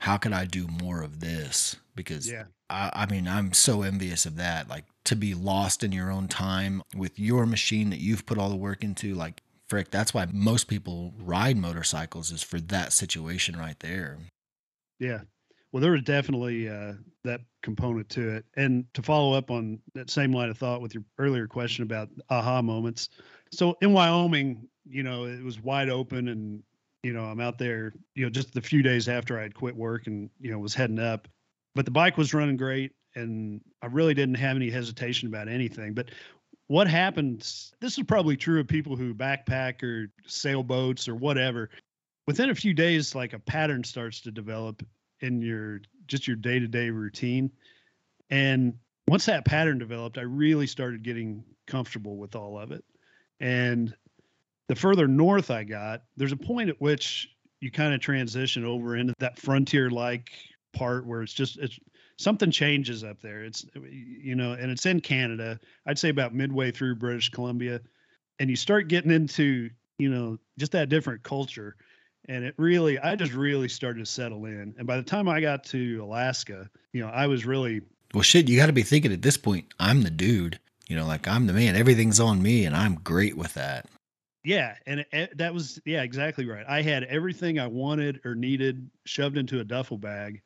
[0.00, 1.76] how could I do more of this?
[1.94, 2.44] Because Yeah.
[2.68, 4.68] I, I mean, I'm so envious of that.
[4.68, 8.50] Like to be lost in your own time with your machine that you've put all
[8.50, 13.56] the work into, like frick, that's why most people ride motorcycles is for that situation
[13.56, 14.18] right there.
[14.98, 15.20] Yeah.
[15.72, 18.44] Well, there was definitely uh, that component to it.
[18.56, 22.08] And to follow up on that same line of thought with your earlier question about
[22.30, 23.08] aha moments.
[23.52, 26.62] So in Wyoming, you know, it was wide open and,
[27.02, 29.76] you know, I'm out there, you know, just the few days after I had quit
[29.76, 31.28] work and, you know, was heading up.
[31.74, 35.92] But the bike was running great and I really didn't have any hesitation about anything.
[35.92, 36.10] But
[36.68, 41.70] what happens, this is probably true of people who backpack or sailboats or whatever.
[42.26, 44.84] Within a few days, like a pattern starts to develop
[45.20, 47.50] in your just your day-to-day routine.
[48.30, 48.74] And
[49.08, 52.84] once that pattern developed i really started getting comfortable with all of it.
[53.40, 53.94] And
[54.68, 57.28] the further north i got there's a point at which
[57.60, 60.30] you kind of transition over into that frontier like
[60.72, 61.78] part where it's just it's
[62.18, 63.44] something changes up there.
[63.44, 65.58] It's you know and it's in canada.
[65.86, 67.80] I'd say about midway through british columbia.
[68.38, 71.76] And you start getting into you know just that different culture
[72.28, 75.40] and it really i just really started to settle in and by the time i
[75.40, 77.80] got to alaska you know i was really
[78.14, 80.58] Well, shit, you got to be thinking at this point, I'm the dude.
[80.88, 81.74] You know, like I'm the man.
[81.74, 83.86] Everything's on me, and I'm great with that.
[84.44, 88.34] yeah and it, it- that was yeah exactly right i had everything i wanted or
[88.36, 90.40] needed shoved into a duffel bag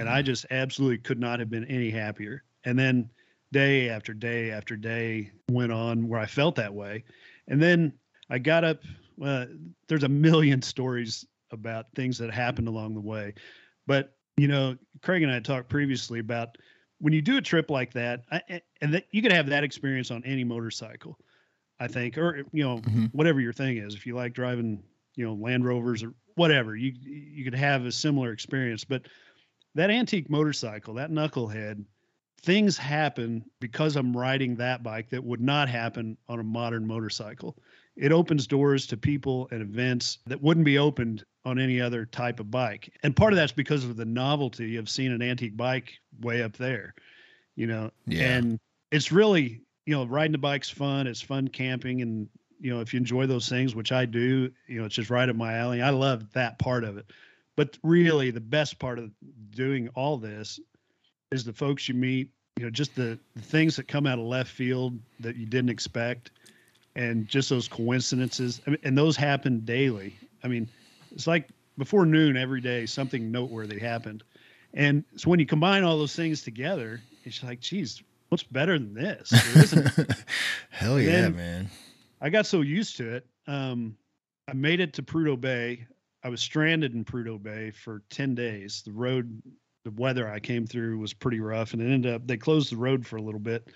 [0.00, 0.24] and i hmm.
[0.26, 3.10] just absolutely could not have been any happier and then
[3.52, 7.04] day after day after day went on where i felt that way
[7.48, 7.92] and then
[8.30, 8.80] i got up
[9.16, 9.46] well
[9.88, 13.34] there's a million stories about things that happened along the way.
[13.86, 16.58] But you know craig and i talked previously about
[16.98, 20.10] when you do a trip like that I, and that you could have that experience
[20.10, 21.18] on any motorcycle
[21.80, 23.08] i think or you know Mhm.
[23.12, 23.94] whatever your thing is.
[23.94, 24.82] If you like driving
[25.14, 28.84] you know land rovers or whatever you you could have a similar experience.
[28.84, 29.08] But
[29.74, 31.84] that antique motorcycle that knucklehead
[32.42, 37.56] things happen because i'm riding that bike that would not happen on a modern motorcycle
[37.96, 42.40] it opens doors to people and events that wouldn't be opened on any other type
[42.40, 42.92] of bike.
[43.02, 46.56] And part of that's because of the novelty of seeing an antique bike way up
[46.56, 46.94] there
[47.56, 47.90] you know?
[48.06, 48.36] Yeah.
[48.36, 48.60] and
[48.92, 52.28] it's really you know riding the bike's fun it's fun camping and
[52.60, 55.28] you know if you enjoy those things which i do you know it's just right
[55.28, 55.82] up my alley.
[55.82, 57.10] I love that part of it.
[57.56, 59.10] But really the best part of
[59.50, 60.60] doing all this
[61.32, 64.24] is the folks you meet you know just the, the things that come out of
[64.26, 66.30] left field that you didn't expect
[66.96, 70.68] and just those coincidences I mean, and those happen daily i mean
[71.12, 74.24] it's like before noon every day something noteworthy happened
[74.74, 78.94] and so when you combine all those things together it's like geez what's better than
[78.94, 80.10] this there isn't
[80.70, 81.70] Hell yeah, then- man.
[82.20, 83.26] I got so used to it.
[83.46, 83.96] Um,
[84.48, 85.86] I made it to Prudhoe Bay.
[86.24, 88.82] I was stranded in Prudhoe Bay for 10 days.
[88.84, 89.42] The road,
[89.84, 92.76] the weather I came through was pretty rough and it ended up, they closed the
[92.78, 93.68] road for a little bit.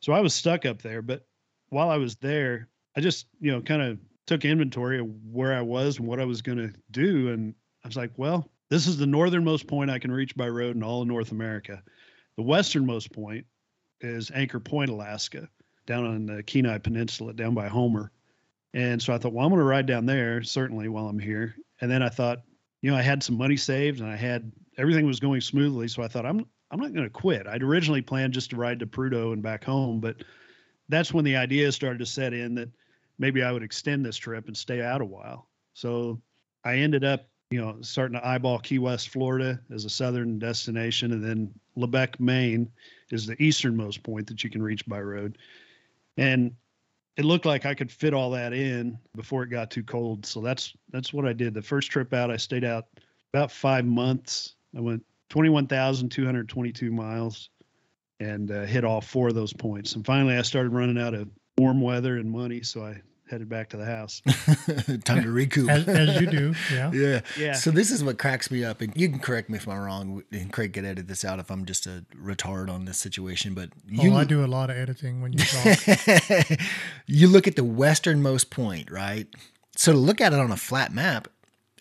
[0.00, 1.02] So I was stuck up there.
[1.02, 1.26] But
[1.72, 5.62] while I was there, I just, you know, kind of took inventory of where I
[5.62, 7.30] was and what I was going to do.
[7.30, 7.54] And
[7.84, 10.82] I was like, well, this is the northernmost point I can reach by road in
[10.82, 11.82] all of North America.
[12.36, 13.46] The westernmost point
[14.00, 15.48] is Anchor Point, Alaska
[15.86, 18.12] down on the Kenai Peninsula, down by Homer.
[18.74, 21.56] And so I thought, well, I'm going to ride down there certainly while I'm here.
[21.80, 22.42] And then I thought,
[22.82, 25.88] you know, I had some money saved and I had everything was going smoothly.
[25.88, 27.46] So I thought, I'm I'm not going to quit.
[27.46, 30.16] I'd originally planned just to ride to Prudhoe and back home, but
[30.88, 32.68] that's when the idea started to set in that
[33.18, 35.48] maybe I would extend this trip and stay out a while.
[35.74, 36.20] So
[36.64, 41.12] I ended up, you know, starting to eyeball Key West, Florida as a southern destination,
[41.12, 42.70] and then Lubec, Maine
[43.10, 45.38] is the easternmost point that you can reach by road.
[46.16, 46.52] And
[47.16, 50.24] it looked like I could fit all that in before it got too cold.
[50.24, 51.54] So that's that's what I did.
[51.54, 52.86] The first trip out, I stayed out
[53.32, 54.54] about five months.
[54.76, 57.50] I went 21,222 miles
[58.22, 59.94] and uh, hit all four of those points.
[59.94, 63.00] And finally, I started running out of warm weather and money, so I
[63.32, 64.20] headed back to the house.
[65.04, 65.68] Time to recoup.
[65.68, 66.54] as, as you do.
[66.72, 66.90] Yeah.
[66.94, 67.20] yeah.
[67.38, 67.52] Yeah.
[67.54, 70.22] So this is what cracks me up, and you can correct me if I'm wrong,
[70.30, 73.54] and Craig could edit this out if I'm just a retard on this situation.
[73.54, 76.58] But you, oh, I do a lot of editing when you talk.
[77.06, 79.26] you look at the westernmost point, right?
[79.76, 81.28] So to look at it on a flat map,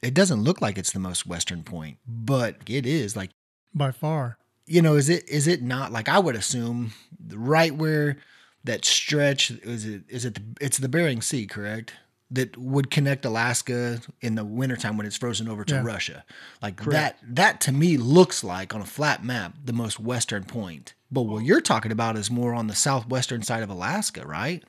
[0.02, 3.16] it doesn't look like it's the most western point, but it is.
[3.16, 3.32] Like
[3.74, 4.38] by far.
[4.72, 6.92] You know, is it is it not like I would assume
[7.34, 8.18] right where
[8.64, 11.94] that stretch is it is it the, it's the Bering Sea, correct?
[12.34, 15.84] That would connect Alaska in the wintertime when it's frozen over to Yeah.
[15.84, 16.24] Russia.
[16.62, 20.94] Like that that to me looks like on a flat map the most western point.
[21.12, 24.64] But what you're talking about is more on the southwestern side of Alaska, right?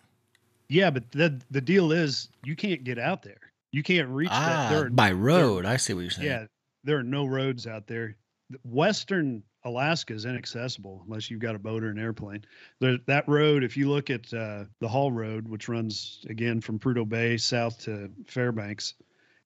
[0.68, 3.38] Yeah, but the the deal is you can't get out there.
[3.70, 4.86] You can't reach Ah, that.
[4.86, 5.64] Are, by road.
[5.64, 6.26] I see what you're saying.
[6.28, 6.44] yeah,
[6.82, 8.16] there are no roads out there.
[8.50, 12.44] The Western Alaska is inaccessible unless you've got a boat or an airplane.
[12.80, 16.78] There, that road, if you look at uh, the Haul Road, which runs again from
[16.78, 18.94] Prudhoe Bay south to Fairbanks,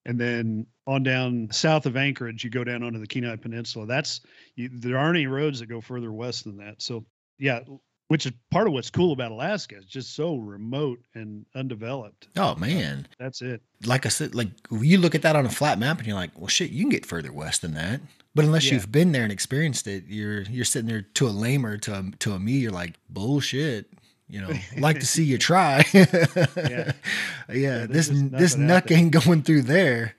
[0.07, 3.87] and then on down south of Anchorage, you go down onto the Kenai Peninsula.
[3.87, 4.21] That's
[4.55, 6.81] you, there aren't any roads that go further west than that.
[6.81, 7.05] So
[7.39, 7.61] yeah,
[8.09, 9.77] which is part of what's cool about Alaska.
[9.77, 12.29] It's just so remote and undeveloped.
[12.37, 13.09] Oh man.
[13.19, 13.61] That's it.
[13.85, 16.31] like I said, like you look at that on a flat map and you're like,
[16.39, 18.01] well, shit, you can get further west than that.
[18.35, 18.75] But unless Yeah.
[18.75, 22.05] you've been there and experienced it, you're you're sitting there to a lamer, to a,
[22.21, 23.87] to a me, you're like, bullshit.
[24.29, 25.85] You know, like to see you try.
[25.95, 26.93] yeah,
[27.49, 30.15] there's this this nothing Knuck ain't going through there.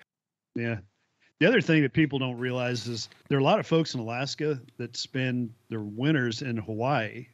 [0.56, 0.78] Yeah.
[1.40, 4.00] The other thing that people don't realize is there are a lot of folks in
[4.00, 7.28] Alaska that spend their winters in Hawaii.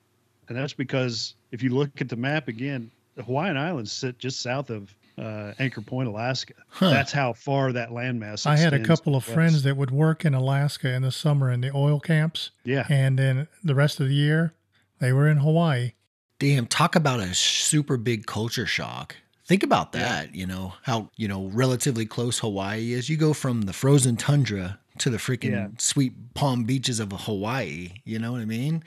[0.49, 4.41] And that's because if you look at the map again, the Hawaiian Islands sit just
[4.41, 6.53] south of uh, Anchor Point, Alaska.
[6.69, 6.89] Huh.
[6.89, 9.33] That's how far that landmass I had a couple of west.
[9.35, 12.87] friends that would work in Alaska in the summer in the oil camps, Yeah.
[12.89, 14.53] and then the rest of the year
[14.99, 15.91] they were in Hawaii.
[16.39, 19.15] Damn, talk about a super big culture shock.
[19.45, 23.07] Think about that, you know, how, you know, relatively close Hawaii is.
[23.09, 25.67] You go from the frozen tundra to the freaking Yeah.
[25.77, 28.83] sweet palm beaches of Hawaii, you know what I mean?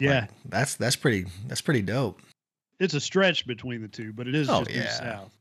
[0.00, 0.20] Yeah.
[0.20, 2.20] Like, that's that's pretty that's pretty dope.
[2.78, 4.88] It's a stretch between the two, but it is Oh, just yeah.
[4.90, 5.32] south.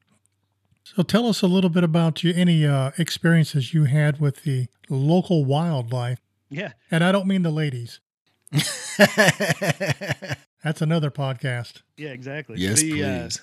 [0.84, 4.68] So tell us a little bit about you, any uh, experiences you had with the
[4.90, 6.20] local wildlife.
[6.50, 6.72] Yeah.
[6.92, 8.00] And I don't mean the ladies.
[10.64, 11.82] That's another podcast.
[11.98, 12.58] Yeah, exactly.
[12.58, 13.42] yes, The, uh, please.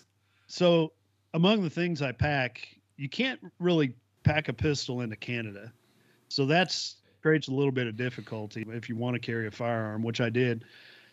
[0.49, 0.93] So,
[1.35, 5.73] among the things I pack, you can't really pack a pistol into Canada.
[6.29, 10.03] So that's creates a little bit of difficulty if you want to carry a firearm,
[10.03, 10.65] which I did.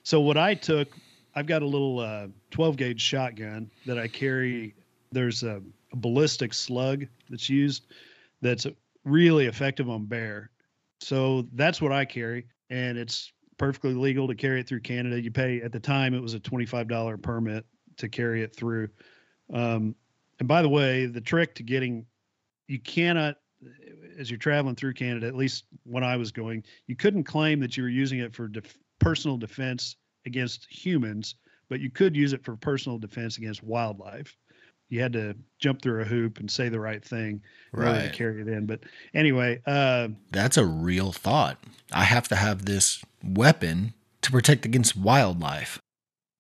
[0.04, 0.90] So what I took,
[1.36, 4.76] I've got a little uh, 12 gauge shotgun that I carry.
[5.12, 5.62] There's a,
[5.92, 7.88] a ballistic slug that's used
[8.42, 8.68] that's
[9.06, 10.52] really effective on bear.
[11.00, 15.20] So that's what I carry, and it's perfectly legal to carry it through Canada.
[15.22, 17.66] You pay at the time it was a $25 permit
[17.98, 18.90] to carry it through.
[19.54, 19.96] Um,
[20.40, 22.06] and by the way, the trick to getting
[22.68, 23.38] you cannot
[24.18, 27.78] as you're traveling through Canada, at least when I was going, you couldn't claim that
[27.78, 31.36] you were using it for def- personal defense against humans,
[31.70, 34.36] but you could use it for personal defense against wildlife.
[34.90, 37.42] You had to jump through a hoop and say the right thing
[37.74, 38.12] in order Right.
[38.12, 38.66] to carry it in.
[38.66, 38.82] But
[39.14, 41.58] anyway, uh, That's a real thought.
[41.92, 45.82] I have to have this weapon to protect against wildlife.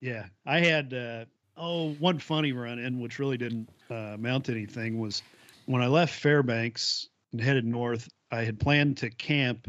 [0.02, 1.26] Yeah, I had uh,
[1.58, 5.24] oh one funny run in, which really didn't uh, amount to anything, was
[5.66, 8.08] when I left Fairbanks and headed north.
[8.32, 9.68] I had planned to camp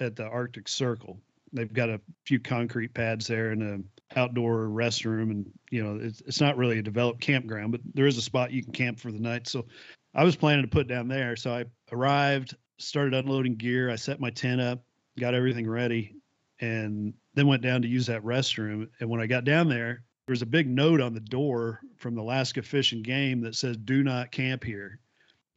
[0.00, 1.20] at the Arctic Circle.
[1.52, 6.20] They've got a few concrete pads there and a outdoor restroom, and you know it's
[6.22, 9.12] it's not really a developed campground, but there is a spot you can camp for
[9.12, 9.48] the night.
[9.48, 9.66] So
[10.14, 11.36] I was planning to put down there.
[11.36, 13.90] So I arrived, started unloading gear.
[13.90, 14.84] I set my tent up,
[15.18, 16.16] got everything ready,
[16.60, 18.88] and then went down to use that restroom.
[19.00, 22.14] And when I got down there, there was a big note on the door from
[22.14, 25.00] the Alaska Fish and Game that says, "Do not camp here."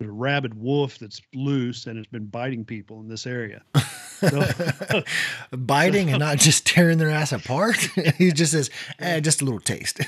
[0.01, 3.63] A rabid wolf that's loose and it's been biting people in this area.
[4.15, 5.03] So,
[5.51, 7.75] Biting and not just tearing their ass apart.
[8.17, 9.99] he just says, eh, just a little taste.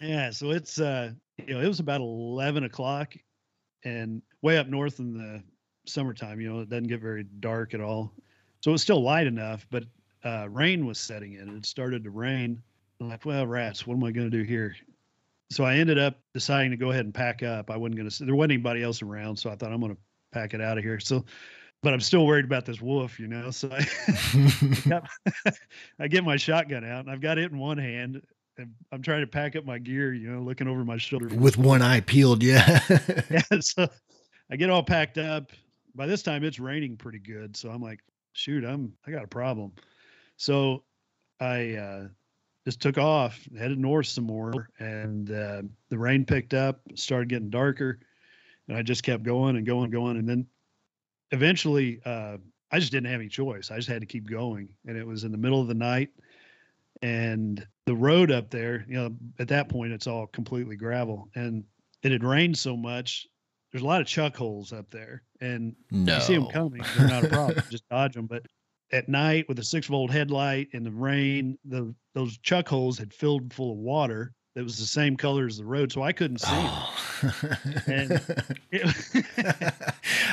[0.00, 3.14] yeah, so it's uh, you know, it was about eleven o'clock,
[3.84, 5.42] and way up north in the
[5.86, 8.12] summertime, you know, it doesn't get very dark at all.
[8.62, 9.84] So it was still light enough, but
[10.24, 11.56] uh, rain was setting in.
[11.56, 12.62] It started to rain.
[13.00, 14.74] I'm like, well, rats, what am I going to do here?
[15.54, 17.70] So I ended up deciding to go ahead and pack up.
[17.70, 18.24] I wasn't going to.
[18.24, 20.00] There wasn't anybody else around, so I thought I'm going to
[20.32, 20.98] pack it out of here.
[20.98, 21.24] So,
[21.82, 23.50] but I'm still worried about this wolf, you know.
[23.50, 23.86] So I,
[24.88, 25.08] got,
[26.00, 28.20] I get my shotgun out, and I've got it in one hand.
[28.58, 31.28] And I'm trying to pack up my gear, you know, looking over my shoulder.
[31.28, 32.80] With one eye peeled, yeah.
[33.30, 33.88] yeah, so
[34.50, 35.50] I get all packed up.
[35.94, 38.00] By this time, it's raining pretty good, so I'm like,
[38.32, 39.72] shoot, I'm I got a problem.
[40.36, 40.82] So
[41.40, 42.08] I uh,
[42.64, 47.50] just took off, headed north some more, and uh, the rain picked up, started getting
[47.50, 47.98] darker,
[48.68, 50.46] and I just kept going and going and going, and then
[51.30, 52.38] eventually, uh,
[52.70, 53.70] I just didn't have any choice.
[53.70, 56.08] I just had to keep going, and it was in the middle of the night,
[57.02, 61.64] and the road up there, you know, at that point, it's all completely gravel, and
[62.02, 63.26] it had rained so much.
[63.72, 66.14] There's a lot of chuck holes up there, and no.
[66.14, 67.62] you see them coming, they're not a problem.
[67.70, 68.26] Just dodge them.
[68.26, 68.46] But
[68.94, 73.12] at night with a six volt headlight in the rain, the those chuck holes had
[73.12, 76.38] filled full of water that was the same color as the road, so I couldn't
[76.38, 76.46] see.
[76.52, 76.94] Oh.
[77.86, 78.12] and
[78.70, 79.74] it,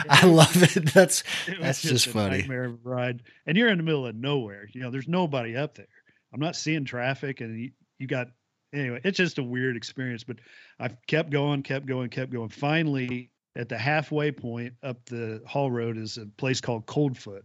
[0.07, 0.93] I love it.
[0.93, 2.39] That's it that's just, just funny.
[2.39, 4.69] Nightmare ride, and you're in the middle of nowhere.
[4.73, 5.87] You know, there's nobody up there.
[6.33, 8.27] I'm not seeing traffic, and you, you got
[8.73, 9.01] anyway.
[9.03, 10.37] It's just a weird experience, but
[10.79, 12.49] I kept going, kept going, kept going.
[12.49, 17.43] Finally, at the halfway point up the Haul road is a place called Coldfoot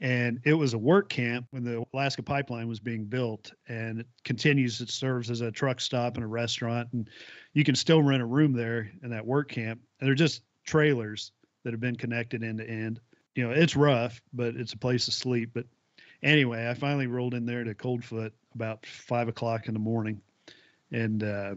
[0.00, 4.06] and it was a work camp when the Alaska pipeline was being built and it
[4.24, 7.10] continues it serves as a truck stop and a restaurant and
[7.52, 9.80] you can still rent a room there in that work camp.
[9.98, 11.32] And they're just trailers
[11.64, 13.00] that have been connected end to end.
[13.34, 15.50] You know it's rough but it's a place to sleep.
[15.52, 15.66] But
[16.22, 20.20] anyway i finally rolled in there to coldfoot about five o'clock in the morning.
[20.92, 21.54] And uh,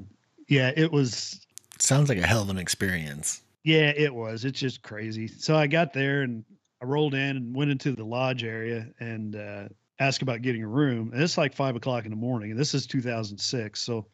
[0.48, 1.46] yeah it was
[1.80, 3.44] sounds like a hell of an experience.
[3.64, 4.46] Yeah it was.
[4.46, 5.28] It's just crazy.
[5.28, 6.44] So i got there and
[6.82, 9.64] I rolled in and went into the lodge area and uh,
[10.00, 11.12] asked about getting a room.
[11.14, 13.80] And it's like five o'clock in the morning, and this is 2006.
[13.80, 14.08] So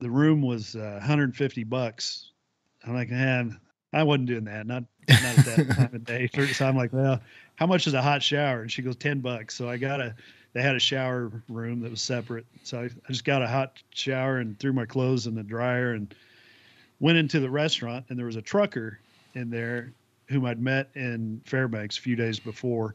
[0.00, 2.32] the room was uh, 150 bucks.
[2.84, 3.60] I'm like, man,
[3.92, 4.66] I wasn't doing that.
[4.66, 6.28] Not not at that time of day.
[6.52, 7.20] So I'm like, well,
[7.56, 8.60] how much is a hot shower?
[8.60, 9.54] And she goes, 10 bucks.
[9.54, 10.14] So I got a.
[10.54, 12.46] They had a shower room that was separate.
[12.64, 15.92] So I, I just got a hot shower and threw my clothes in the dryer
[15.92, 16.12] and
[17.00, 18.06] went into the restaurant.
[18.08, 18.98] And there was a trucker
[19.34, 19.92] in there
[20.28, 22.94] whom I'd met in Fairbanks a few days before.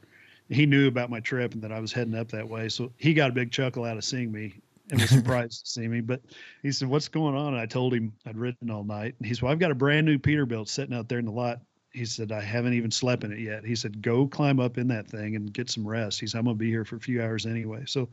[0.50, 2.70] He knew about my trip and that I was heading up that way.
[2.70, 4.54] So he got a big chuckle out of seeing me
[4.92, 6.02] and was surprised to see me.
[6.02, 6.22] But
[6.62, 7.54] he said, What's going on?
[7.54, 9.16] And I told him I'd ridden all night.
[9.18, 11.32] And he said, Well, I've got a brand new Peterbilt sitting out there in the
[11.32, 11.62] lot.
[11.92, 13.66] He said, I haven't even slept in it yet.
[13.66, 16.20] He said, Go climb up in that thing and get some rest.
[16.20, 17.84] He said, I'm going to be here for a few hours anyway.
[17.88, 18.10] So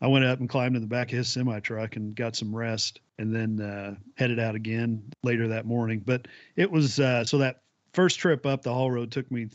[0.00, 2.54] I went up and climbed in the back of his semi truck and got some
[2.54, 6.02] rest and then uh, headed out again later that morning.
[6.04, 7.62] But it was uh, so that
[7.92, 9.48] first trip up the haul road took me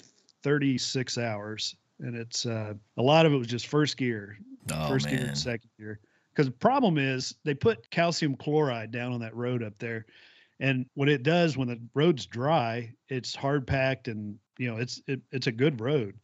[0.44, 4.38] 36 hours and it's uh, a lot of it was just first gear
[4.72, 5.16] oh, first man.
[5.18, 6.00] gear and second gear.
[6.32, 10.06] Because the problem is they put calcium chloride down on that road up there
[10.60, 15.02] and what it does when the road's dry it's hard packed and you know it's
[15.08, 16.16] it, it's a good road.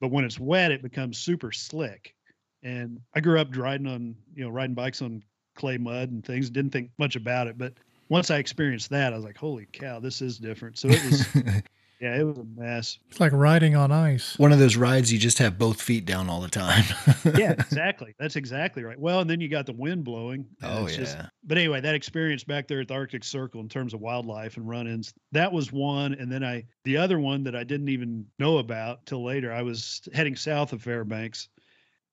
[0.00, 2.14] But when it's wet it becomes super slick.
[2.62, 5.22] And i grew up riding on you know riding bikes on
[5.54, 7.72] clay mud and things didn't think much about it but
[8.08, 10.78] once I experienced that, I was like, holy cow, this is different.
[10.78, 11.26] So it was,
[12.00, 12.98] yeah, it was a mess.
[13.10, 14.38] It's like riding on ice.
[14.38, 16.84] One of those rides you just have both feet down all the time.
[17.36, 18.14] yeah, exactly.
[18.18, 18.98] That's exactly right.
[18.98, 20.46] Well, and then you got the wind blowing.
[20.62, 20.96] Oh, yeah.
[20.96, 24.56] Just, but anyway, that experience back there at the Arctic Circle in terms of wildlife
[24.56, 26.14] and run ins, that was one.
[26.14, 29.62] And then I, the other one that I didn't even know about till later, I
[29.62, 31.48] was heading south of Fairbanks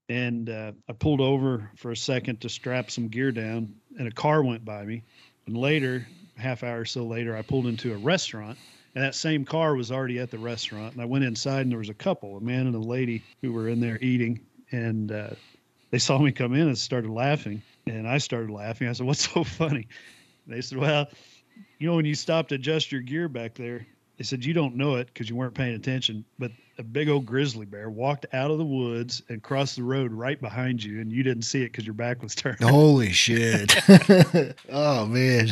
[0.10, 4.12] and uh, I pulled over for a second to strap some gear down, and a
[4.12, 5.04] car went by me
[5.48, 8.58] and later, half hour or so later, I pulled into a restaurant,
[8.96, 10.94] and that same car was already at the restaurant.
[10.94, 13.52] And I went inside, and there was a couple, a man and a lady, who
[13.52, 14.40] were in there eating,
[14.72, 15.32] and uh,
[15.92, 18.88] they saw me come in and started laughing, and I started laughing.
[18.88, 19.88] I said, "What's so funny?"
[20.48, 21.08] They said, "Well,
[21.80, 23.86] you know, when you stopped to adjust your gear back there,
[24.18, 27.26] they said you don't know it because you weren't paying attention, but a big old
[27.26, 31.12] grizzly bear walked out of the woods and crossed the road right behind you, and
[31.12, 32.60] you didn't see it because your back was turned.
[32.62, 33.76] Holy shit!
[34.70, 35.50] oh man,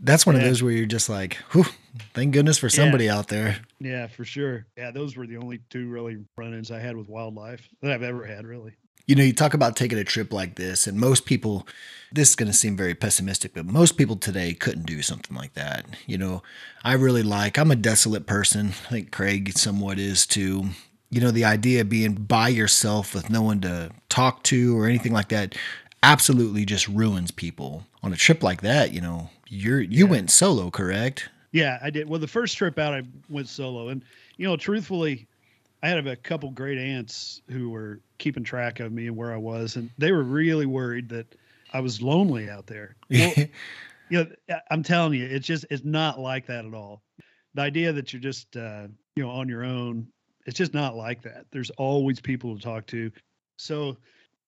[0.00, 0.42] that's one yeah.
[0.42, 1.66] of those where you're just like, Whew,
[2.14, 3.18] thank goodness for somebody yeah.
[3.18, 3.58] out there.
[3.80, 4.66] Yeah, for sure.
[4.76, 8.24] Yeah, those were the only two really run-ins I had with wildlife that I've ever
[8.24, 8.74] had, really.
[9.06, 11.66] You know, you talk about taking a trip like this, and most people,
[12.12, 15.54] this is going to seem very pessimistic, but most people today couldn't do something like
[15.54, 15.86] that.
[16.06, 16.42] You know,
[16.84, 18.68] I really like, I'm a desolate person.
[18.86, 20.66] I think Craig somewhat is too.
[21.10, 24.86] You know, the idea of being by yourself with no one to talk to or
[24.86, 25.56] anything like that
[26.02, 27.84] absolutely just ruins people.
[28.02, 30.10] On a trip like that, you know, you're you yeah.
[30.10, 31.28] went solo, correct?
[31.52, 32.08] Yeah, I did.
[32.08, 34.02] Well, the first trip out, I went solo, and
[34.38, 35.28] you know, truthfully,
[35.82, 39.36] I had a couple great aunts who were keeping track of me and where I
[39.36, 41.34] was, and they were really worried that
[41.72, 42.96] I was lonely out there.
[43.10, 43.34] Well,
[44.08, 47.02] you know, I'm telling you, it's just it's not like that at all.
[47.54, 50.06] The idea that you're just uh, you know on your own,
[50.46, 51.46] it's just not like that.
[51.50, 53.10] There's always people to talk to.
[53.56, 53.96] So,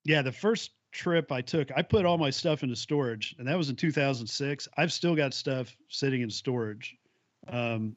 [0.05, 3.59] yeah, the first trip I took, I put all my stuff into storage, and that
[3.59, 4.69] was in 2006.
[4.77, 6.97] I've still got stuff sitting in storage.
[7.49, 7.97] Um,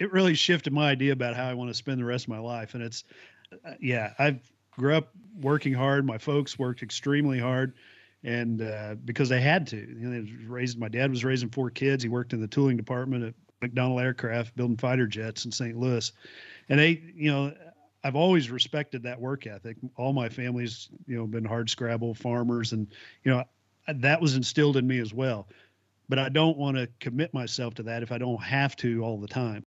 [0.00, 2.38] it really shifted my idea about how I want to spend the rest of my
[2.38, 2.74] life.
[2.74, 3.04] And it's,
[3.52, 4.40] uh, yeah, I
[4.72, 6.06] grew up working hard.
[6.06, 7.74] My folks worked extremely hard,
[8.24, 10.78] and uh, because they had to, you know, they raised.
[10.78, 12.02] My dad was raising four kids.
[12.02, 13.34] He worked in the tooling department at
[13.70, 15.76] McDonnell Aircraft, building fighter jets in St.
[15.76, 16.10] Louis,
[16.68, 17.52] and they, you know.
[18.02, 19.76] I've always respected that work ethic.
[19.94, 22.86] All my family's, you know, been hard scrabble farmers, and
[23.24, 23.44] you know,
[23.86, 25.48] that was instilled in me as well.
[26.08, 29.20] But I don't want to commit myself to that if I don't have to all
[29.20, 29.66] the time.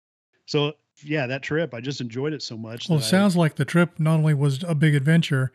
[0.50, 0.74] So
[1.04, 2.90] yeah, that trip, I just enjoyed it so much.
[2.90, 5.52] Well, it that I- sounds like the trip not only was a big adventure,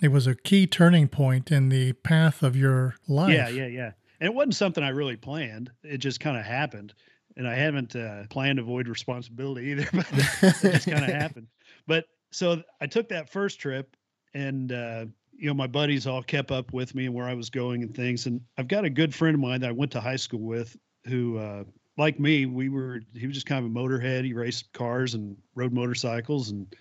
[0.00, 3.34] it was a key turning point in the path of your life.
[3.34, 3.92] Yeah, yeah, yeah.
[4.20, 5.70] And it wasn't something I really planned.
[5.84, 6.94] It just kind of happened.
[7.36, 11.46] And I haven't uh, planned to avoid responsibility either, but it just kind of happened.
[11.86, 13.96] But so I took that first trip
[14.34, 15.04] and, uh,
[15.36, 17.94] you know, my buddies all kept up with me and where I was going and
[17.94, 18.26] things.
[18.26, 20.74] And I've got a good friend of mine that I went to high school with
[21.06, 21.64] who, uh,
[21.98, 24.24] like me, we were, he was just kind of a motorhead.
[24.24, 26.74] He raced cars and rode motorcycles and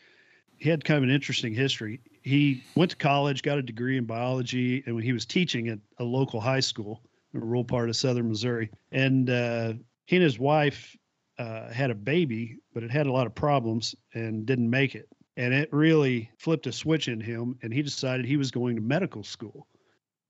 [0.58, 2.00] he had kind of an interesting history.
[2.22, 5.80] He went to college, got a degree in biology, and when he was teaching at
[6.00, 7.02] a local high school,
[7.34, 9.74] in a rural part of southern Missouri, and uh,
[10.06, 10.96] he and his wife
[11.38, 15.08] uh, had a baby, but it had a lot of problems and didn't make it.
[15.38, 18.82] And it really flipped a switch in him, and he decided he was going to
[18.82, 19.68] medical school.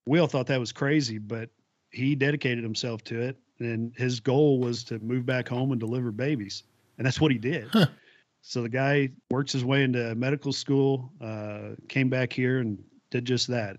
[0.06, 1.50] We all thought that was crazy, but
[1.92, 6.12] he dedicated himself to it, and his goal was to move back home and deliver
[6.12, 6.64] babies,
[6.98, 7.70] and that's what he did.
[8.42, 13.26] So the guy works his way into medical school, uh, came back here and did
[13.26, 13.78] just that.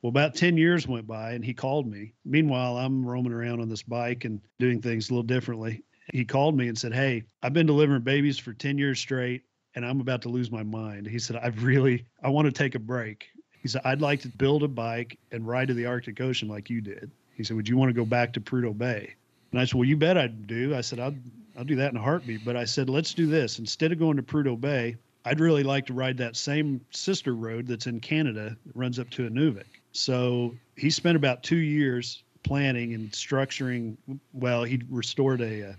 [0.00, 2.12] Well, about 10 years went by and he called me.
[2.24, 5.82] Meanwhile, I'm roaming around on this bike and doing things a little differently.
[6.12, 9.42] He called me and said, Hey, I've been delivering babies for 10 years straight
[9.74, 11.06] and I'm about to lose my mind.
[11.06, 13.28] He said, I really, I want to take a break.
[13.60, 16.70] He said, I'd like to build a bike and ride to the Arctic Ocean like
[16.70, 17.10] you did.
[17.38, 19.14] He said, Would you want to go back to Prudhoe Bay?
[19.52, 20.74] And I said, Well, you bet I'd do.
[20.74, 21.14] I said, I'll,
[21.56, 22.44] I'll do that in a heartbeat.
[22.44, 23.58] But I said, Let's do this.
[23.58, 27.66] Instead of going to Prudhoe Bay, I'd really like to ride that same sister road
[27.66, 29.64] that's in Canada that runs up to Inuvik.
[29.92, 33.96] So he spent about two years planning and structuring.
[34.32, 35.70] Well, he restored a.
[35.70, 35.72] Uh,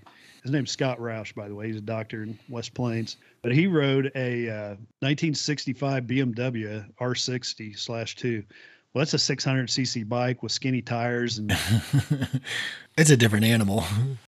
[0.43, 1.67] his name's Scott Roush, by the way.
[1.67, 3.17] He's a doctor in West Plains.
[3.41, 4.69] But he rode a uh,
[5.01, 8.43] 1965 BMW R60 slash two.
[8.93, 11.51] Well, that's a 600cc bike with skinny tires and
[12.97, 13.83] it's a different animal.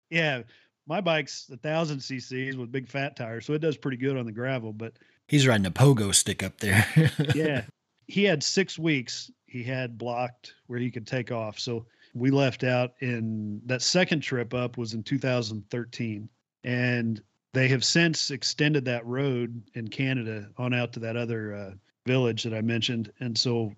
[0.10, 0.44] yeah,
[0.88, 4.26] my bike's a thousand cc's with big fat tires, so it does pretty good on
[4.26, 4.74] the gravel.
[4.74, 4.94] But
[5.28, 6.86] He's riding a pogo stick up there.
[7.36, 7.64] yeah,
[8.08, 11.60] he had six weeks he had blocked where he could take off.
[11.60, 16.30] So we left out in that second trip up was in 2013,
[16.64, 17.22] and
[17.54, 21.72] they have since extended that road in Canada on out to that other uh,
[22.06, 23.74] village that I mentioned, and so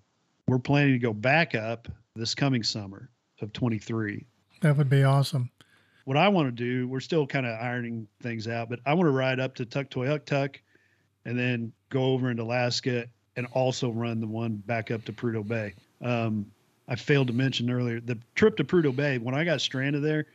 [0.47, 3.09] we're planning to go back up this coming summer
[3.41, 4.25] of 23
[4.61, 5.49] That would be awesome.
[6.05, 9.07] what I want to do, we're still kind of ironing things out, but I want
[9.07, 10.55] to ride up to Tuktoyaktuk
[11.25, 15.47] and then go over into Alaska and also run the one back up to Prudhoe
[15.47, 15.73] Bay.
[16.01, 16.45] Um,
[16.87, 19.17] I failed to mention earlier the trip to Prudhoe Bay.
[19.17, 20.25] When I got stranded there,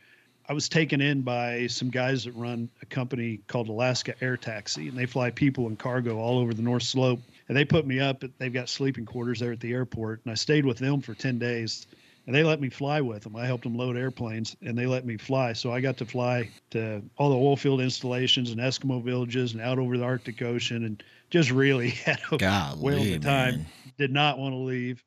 [0.49, 4.89] I was taken in by some guys that run a company called Alaska Air Taxi,
[4.89, 7.19] and they fly people and cargo all over the North Slope.
[7.49, 8.23] And they put me up.
[8.23, 11.13] At, they've got sleeping quarters there at the airport, and I stayed with them for
[11.13, 11.87] ten days
[12.29, 13.35] and they let me fly with them.
[13.35, 15.53] I helped them load airplanes, and they let me fly.
[15.53, 19.61] So I got to fly to all the oil field installations and Eskimo villages and
[19.63, 23.55] out over the Arctic Ocean, and just really had a Golly, whale of a time.
[23.55, 23.65] man.
[23.97, 25.03] Did not want to leave.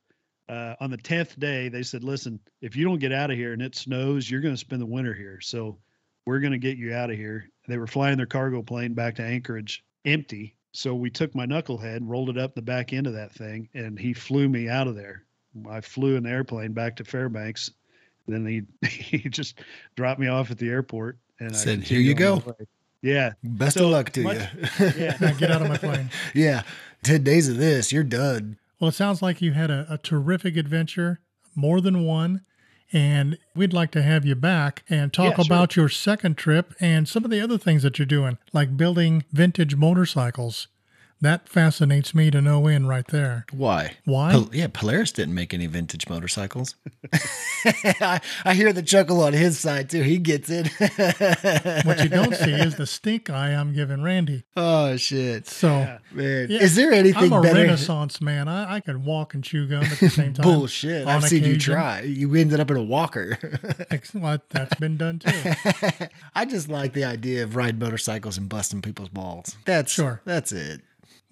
[0.48, 3.52] Uh, on the tenth day, they said, "Listen, if you don't get out of here
[3.52, 5.40] and it snows, you're going to spend the winter here.
[5.40, 5.78] So
[6.26, 9.14] we're going to get you out of here." They were flying their cargo plane back
[9.16, 10.56] to Anchorage empty.
[10.72, 13.98] So we took my knucklehead, rolled it up the back end of that thing, and
[13.98, 15.24] he flew me out of there.
[15.68, 17.70] I flew in the airplane back to Fairbanks.
[18.26, 19.60] Then he he just
[19.96, 22.56] dropped me off at the airport and I Said, continued "Here you go."
[23.02, 24.38] Yeah, Best So of luck to much-
[24.78, 24.86] you.
[24.96, 25.16] yeah.
[25.20, 26.08] Now get out of my plane.
[26.34, 26.62] yeah.
[27.02, 28.58] 10 days of this, you're done.
[28.78, 31.18] Well, it sounds like you had a, a terrific adventure,
[31.56, 32.42] more than one.
[32.92, 35.56] And we'd like to have you back and talk Yeah, sure.
[35.56, 39.24] about your second trip and some of the other things that you're doing, like building
[39.32, 40.68] vintage motorcycles.
[41.22, 43.46] That fascinates me to no end right there.
[43.52, 43.92] Why?
[44.04, 44.32] Why?
[44.32, 46.74] Pol- yeah, Polaris didn't make any vintage motorcycles.
[47.64, 50.02] I, I hear the chuckle on his side too.
[50.02, 50.68] He gets it.
[51.86, 54.42] What you don't see is the stink eye I'm giving Randy.
[54.56, 55.68] oh shit, So,
[56.12, 56.46] man!
[56.50, 57.60] yeah, Is there anything I'm a better?
[57.60, 58.48] Renaissance man.
[58.48, 60.42] I, I can walk and chew gum at the same time.
[60.44, 61.06] Bullshit!
[61.06, 62.00] I've seen you try.
[62.00, 63.38] You ended up in a walker.
[63.90, 65.30] That's been done too.
[66.34, 69.56] I just like the idea of riding motorcycles and busting people's balls.
[69.64, 70.20] That's Sure.
[70.24, 70.80] That's it.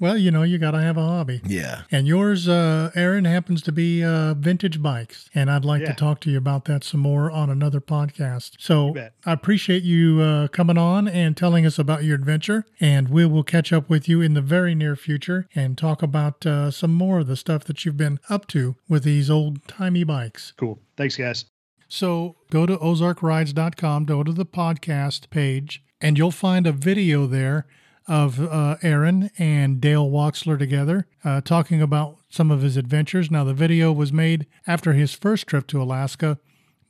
[0.01, 1.43] Well, you know, you got to have a hobby.
[1.45, 1.83] Yeah.
[1.91, 5.29] And yours, uh, Aaron, happens to be uh, vintage bikes.
[5.35, 8.53] And I'd like to talk to you about that some more on another podcast.
[8.59, 8.95] So.
[9.27, 12.65] I appreciate you uh, coming on and telling us about your adventure.
[12.81, 16.47] And we will catch up with you in the very near future and talk about
[16.47, 20.05] uh, some more of the stuff that you've been up to with these old timey
[20.05, 20.55] bikes.
[20.57, 20.79] Cool.
[20.97, 21.45] Thanks, guys.
[21.89, 27.67] So go to ozarkrides.com, go to the podcast page, and you'll find a video there
[28.11, 33.31] of uh, Aaron and Dale Waxler together uh, talking about some of his adventures.
[33.31, 36.41] Now, the video was made after his first trip to Alaska,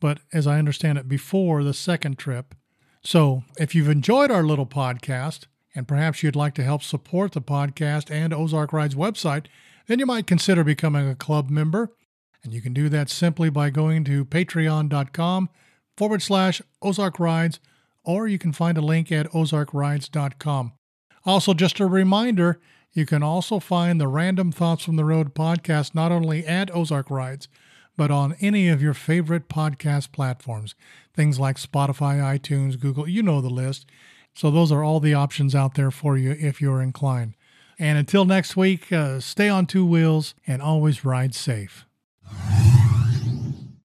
[0.00, 2.54] but as I understand it, before the second trip.
[3.04, 5.44] So if you've enjoyed our little podcast,
[5.74, 9.44] and perhaps you'd like to help support the podcast and Ozark Rides website,
[9.88, 11.94] then you might consider becoming a club member.
[12.42, 15.50] And you can do that simply by going to patreon.com
[15.98, 17.60] forward slash Ozark Rides,
[18.04, 20.72] or you can find a link at ozarkrides.com.
[21.30, 22.58] Also, just a reminder,
[22.92, 27.08] you can also find the Random Thoughts from the Road podcast not only at Ozark
[27.08, 27.46] Rides,
[27.96, 30.74] but on any of your favorite podcast platforms.
[31.14, 33.86] Things like Spotify, iTunes, Google, you know the list.
[34.34, 37.36] So, those are all the options out there for you if you're inclined.
[37.78, 41.86] And until next week, uh, stay on two wheels and always ride safe.